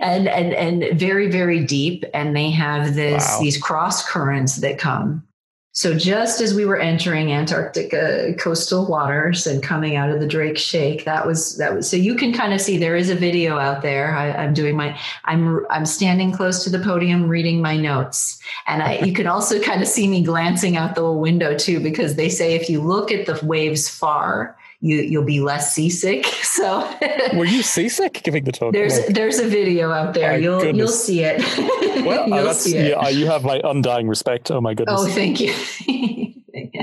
And 0.00 0.28
and 0.28 0.52
and 0.54 0.98
very 0.98 1.30
very 1.30 1.64
deep 1.64 2.04
and 2.14 2.36
they 2.36 2.50
have 2.50 2.94
this 2.94 3.26
wow. 3.28 3.40
these 3.40 3.58
cross 3.58 4.08
currents 4.08 4.56
that 4.56 4.78
come 4.78 5.26
so 5.74 5.96
just 5.96 6.42
as 6.42 6.52
we 6.52 6.66
were 6.66 6.78
entering 6.78 7.32
Antarctica 7.32 8.34
coastal 8.34 8.86
waters 8.86 9.46
and 9.46 9.62
coming 9.62 9.96
out 9.96 10.10
of 10.10 10.20
the 10.20 10.26
Drake 10.26 10.58
Shake, 10.58 11.06
that 11.06 11.26
was 11.26 11.56
that 11.56 11.74
was 11.74 11.88
so 11.88 11.96
you 11.96 12.14
can 12.14 12.34
kind 12.34 12.52
of 12.52 12.60
see 12.60 12.76
there 12.76 12.94
is 12.94 13.08
a 13.08 13.14
video 13.14 13.56
out 13.56 13.80
there. 13.80 14.14
I, 14.14 14.44
am 14.44 14.52
doing 14.52 14.76
my 14.76 14.98
I'm 15.24 15.64
I'm 15.70 15.86
standing 15.86 16.30
close 16.30 16.62
to 16.64 16.70
the 16.70 16.78
podium 16.78 17.26
reading 17.26 17.62
my 17.62 17.78
notes, 17.78 18.38
and 18.66 18.82
I 18.82 18.98
you 18.98 19.14
can 19.14 19.26
also 19.26 19.58
kind 19.62 19.80
of 19.80 19.88
see 19.88 20.06
me 20.06 20.22
glancing 20.22 20.76
out 20.76 20.94
the 20.94 21.10
window 21.10 21.56
too 21.56 21.80
because 21.80 22.16
they 22.16 22.28
say 22.28 22.54
if 22.54 22.68
you 22.68 22.82
look 22.82 23.10
at 23.10 23.24
the 23.24 23.40
waves 23.42 23.88
far, 23.88 24.54
you 24.82 24.96
you'll 24.96 25.24
be 25.24 25.40
less 25.40 25.72
seasick. 25.72 26.26
So 26.52 26.86
were 27.34 27.46
you 27.46 27.62
seasick 27.62 28.22
giving 28.24 28.44
the 28.44 28.52
talk? 28.52 28.74
There's 28.74 28.98
like, 28.98 29.14
there's 29.14 29.38
a 29.38 29.48
video 29.48 29.90
out 29.90 30.12
there. 30.12 30.38
You'll 30.38 30.60
goodness. 30.60 30.76
you'll 30.76 30.88
see 30.88 31.20
it. 31.24 31.42
Well, 32.04 32.28
you'll 32.28 32.48
uh, 32.48 32.52
see 32.52 32.76
it. 32.76 32.90
Yeah, 32.90 33.08
you 33.08 33.26
have 33.26 33.44
my 33.44 33.60
undying 33.64 34.08
respect. 34.08 34.50
Oh 34.50 34.60
my 34.60 34.74
goodness. 34.74 35.00
Oh, 35.00 35.08
thank 35.08 35.40
you. 35.40 35.54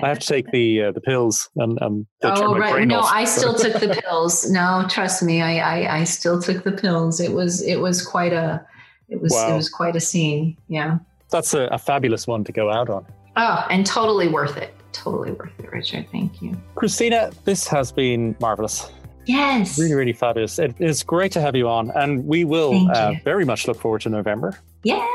I 0.01 0.07
have 0.07 0.19
to 0.19 0.25
take 0.25 0.49
the 0.51 0.85
uh, 0.85 0.91
the 0.91 1.01
pills 1.01 1.49
and 1.57 1.79
um. 1.83 2.07
Oh 2.23 2.57
right, 2.57 2.87
no, 2.87 3.01
off. 3.01 3.11
I 3.13 3.25
still 3.25 3.53
took 3.53 3.73
the 3.73 3.89
pills. 4.01 4.49
No, 4.49 4.85
trust 4.89 5.21
me, 5.21 5.41
I, 5.41 5.57
I 5.57 5.99
I 5.99 6.03
still 6.05 6.41
took 6.41 6.63
the 6.63 6.71
pills. 6.71 7.19
It 7.19 7.33
was 7.33 7.61
it 7.61 7.77
was 7.77 8.03
quite 8.03 8.33
a 8.33 8.65
it 9.07 9.21
was 9.21 9.33
wow. 9.33 9.53
it 9.53 9.55
was 9.55 9.69
quite 9.69 9.95
a 9.95 9.99
scene. 9.99 10.57
Yeah. 10.67 10.99
That's 11.29 11.53
a, 11.53 11.65
a 11.65 11.77
fabulous 11.77 12.25
one 12.25 12.43
to 12.45 12.51
go 12.51 12.71
out 12.71 12.89
on. 12.89 13.05
Oh, 13.35 13.67
and 13.69 13.85
totally 13.85 14.29
worth 14.29 14.57
it 14.57 14.73
totally 14.91 15.31
worth 15.31 15.51
it, 15.59 15.71
Richard. 15.71 16.07
Thank 16.11 16.41
you. 16.41 16.55
Christina, 16.75 17.31
this 17.45 17.67
has 17.67 17.91
been 17.91 18.35
marvelous. 18.39 18.91
Yes. 19.25 19.77
Really, 19.77 19.93
really 19.93 20.13
fabulous. 20.13 20.57
It 20.57 20.75
is 20.79 21.03
great 21.03 21.31
to 21.33 21.41
have 21.41 21.55
you 21.55 21.67
on. 21.67 21.91
And 21.91 22.25
we 22.25 22.45
will 22.45 22.89
uh, 22.91 23.13
very 23.23 23.45
much 23.45 23.67
look 23.67 23.79
forward 23.79 24.01
to 24.01 24.09
November. 24.09 24.57
Yeah. 24.83 25.05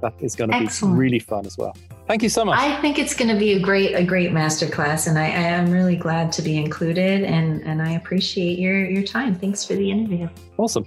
That 0.00 0.14
is 0.20 0.34
going 0.34 0.50
to 0.50 0.58
be 0.58 0.86
really 0.86 1.18
fun 1.18 1.46
as 1.46 1.56
well. 1.56 1.76
Thank 2.08 2.24
you 2.24 2.28
so 2.28 2.44
much. 2.44 2.58
I 2.58 2.80
think 2.80 2.98
it's 2.98 3.14
going 3.14 3.32
to 3.32 3.38
be 3.38 3.52
a 3.52 3.60
great, 3.60 3.94
a 3.94 4.02
great 4.02 4.32
masterclass, 4.32 5.06
and 5.06 5.16
I, 5.16 5.26
I 5.26 5.28
am 5.28 5.70
really 5.70 5.94
glad 5.94 6.32
to 6.32 6.42
be 6.42 6.56
included, 6.56 7.22
and 7.22 7.62
and 7.62 7.80
I 7.80 7.92
appreciate 7.92 8.58
your 8.58 8.84
your 8.84 9.04
time. 9.04 9.36
Thanks 9.36 9.64
for 9.64 9.74
the 9.74 9.88
interview. 9.88 10.28
Awesome. 10.56 10.84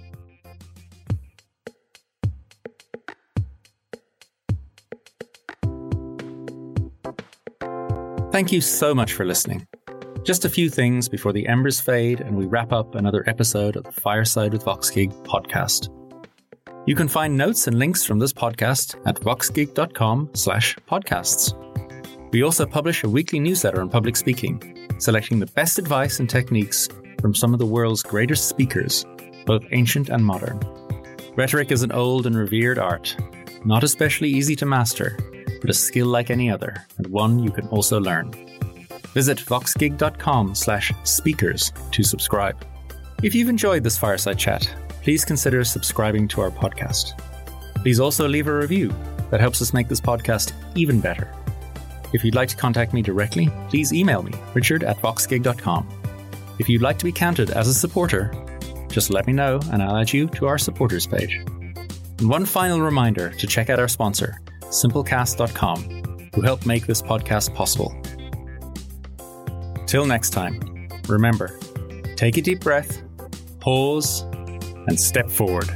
Thank 8.34 8.50
you 8.50 8.60
so 8.60 8.96
much 8.96 9.12
for 9.12 9.24
listening. 9.24 9.64
Just 10.24 10.44
a 10.44 10.48
few 10.48 10.68
things 10.68 11.08
before 11.08 11.32
the 11.32 11.46
embers 11.46 11.80
fade 11.80 12.20
and 12.20 12.36
we 12.36 12.46
wrap 12.46 12.72
up 12.72 12.96
another 12.96 13.22
episode 13.28 13.76
of 13.76 13.84
the 13.84 13.92
Fireside 13.92 14.52
with 14.52 14.64
VoxGig 14.64 15.12
podcast. 15.24 15.88
You 16.84 16.96
can 16.96 17.06
find 17.06 17.36
notes 17.36 17.68
and 17.68 17.78
links 17.78 18.04
from 18.04 18.18
this 18.18 18.32
podcast 18.32 19.00
at 19.06 19.20
voxgig.com 19.20 20.30
slash 20.34 20.76
podcasts. 20.90 21.52
We 22.32 22.42
also 22.42 22.66
publish 22.66 23.04
a 23.04 23.08
weekly 23.08 23.38
newsletter 23.38 23.80
on 23.80 23.88
public 23.88 24.16
speaking, 24.16 24.88
selecting 24.98 25.38
the 25.38 25.46
best 25.46 25.78
advice 25.78 26.18
and 26.18 26.28
techniques 26.28 26.88
from 27.20 27.36
some 27.36 27.52
of 27.52 27.60
the 27.60 27.66
world's 27.66 28.02
greatest 28.02 28.48
speakers, 28.48 29.06
both 29.46 29.62
ancient 29.70 30.08
and 30.08 30.26
modern. 30.26 30.58
Rhetoric 31.36 31.70
is 31.70 31.84
an 31.84 31.92
old 31.92 32.26
and 32.26 32.36
revered 32.36 32.80
art, 32.80 33.16
not 33.64 33.84
especially 33.84 34.30
easy 34.30 34.56
to 34.56 34.66
master, 34.66 35.16
but 35.64 35.70
a 35.70 35.74
skill 35.74 36.08
like 36.08 36.28
any 36.28 36.50
other, 36.50 36.84
and 36.98 37.06
one 37.06 37.38
you 37.38 37.50
can 37.50 37.66
also 37.68 37.98
learn. 37.98 38.30
Visit 39.14 39.38
voxgig.com 39.38 40.54
slash 40.54 40.92
speakers 41.04 41.72
to 41.90 42.02
subscribe. 42.02 42.62
If 43.22 43.34
you've 43.34 43.48
enjoyed 43.48 43.82
this 43.82 43.96
fireside 43.96 44.38
chat, 44.38 44.68
please 45.02 45.24
consider 45.24 45.64
subscribing 45.64 46.28
to 46.28 46.42
our 46.42 46.50
podcast. 46.50 47.18
Please 47.76 47.98
also 47.98 48.28
leave 48.28 48.46
a 48.46 48.54
review 48.54 48.92
that 49.30 49.40
helps 49.40 49.62
us 49.62 49.72
make 49.72 49.88
this 49.88 50.02
podcast 50.02 50.52
even 50.74 51.00
better. 51.00 51.32
If 52.12 52.26
you'd 52.26 52.34
like 52.34 52.50
to 52.50 52.56
contact 52.56 52.92
me 52.92 53.00
directly, 53.00 53.50
please 53.70 53.90
email 53.90 54.22
me, 54.22 54.34
richard 54.52 54.84
at 54.84 54.98
voxgig.com. 54.98 55.88
If 56.58 56.68
you'd 56.68 56.82
like 56.82 56.98
to 56.98 57.06
be 57.06 57.12
counted 57.12 57.48
as 57.48 57.68
a 57.68 57.74
supporter, 57.74 58.30
just 58.88 59.08
let 59.08 59.26
me 59.26 59.32
know 59.32 59.60
and 59.72 59.82
I'll 59.82 59.96
add 59.96 60.12
you 60.12 60.26
to 60.26 60.46
our 60.46 60.58
supporters 60.58 61.06
page. 61.06 61.36
And 62.18 62.28
one 62.28 62.44
final 62.44 62.82
reminder 62.82 63.30
to 63.30 63.46
check 63.46 63.70
out 63.70 63.80
our 63.80 63.88
sponsor, 63.88 64.38
simplecast.com. 64.70 66.28
who 66.34 66.40
help 66.40 66.66
make 66.66 66.86
this 66.86 67.00
podcast 67.00 67.54
possible. 67.54 67.94
Till 69.86 70.04
next 70.04 70.30
time, 70.30 70.88
remember 71.08 71.58
take 72.16 72.36
a 72.36 72.42
deep 72.42 72.60
breath, 72.60 73.02
pause, 73.60 74.22
and 74.88 74.98
step 74.98 75.30
forward. 75.30 75.70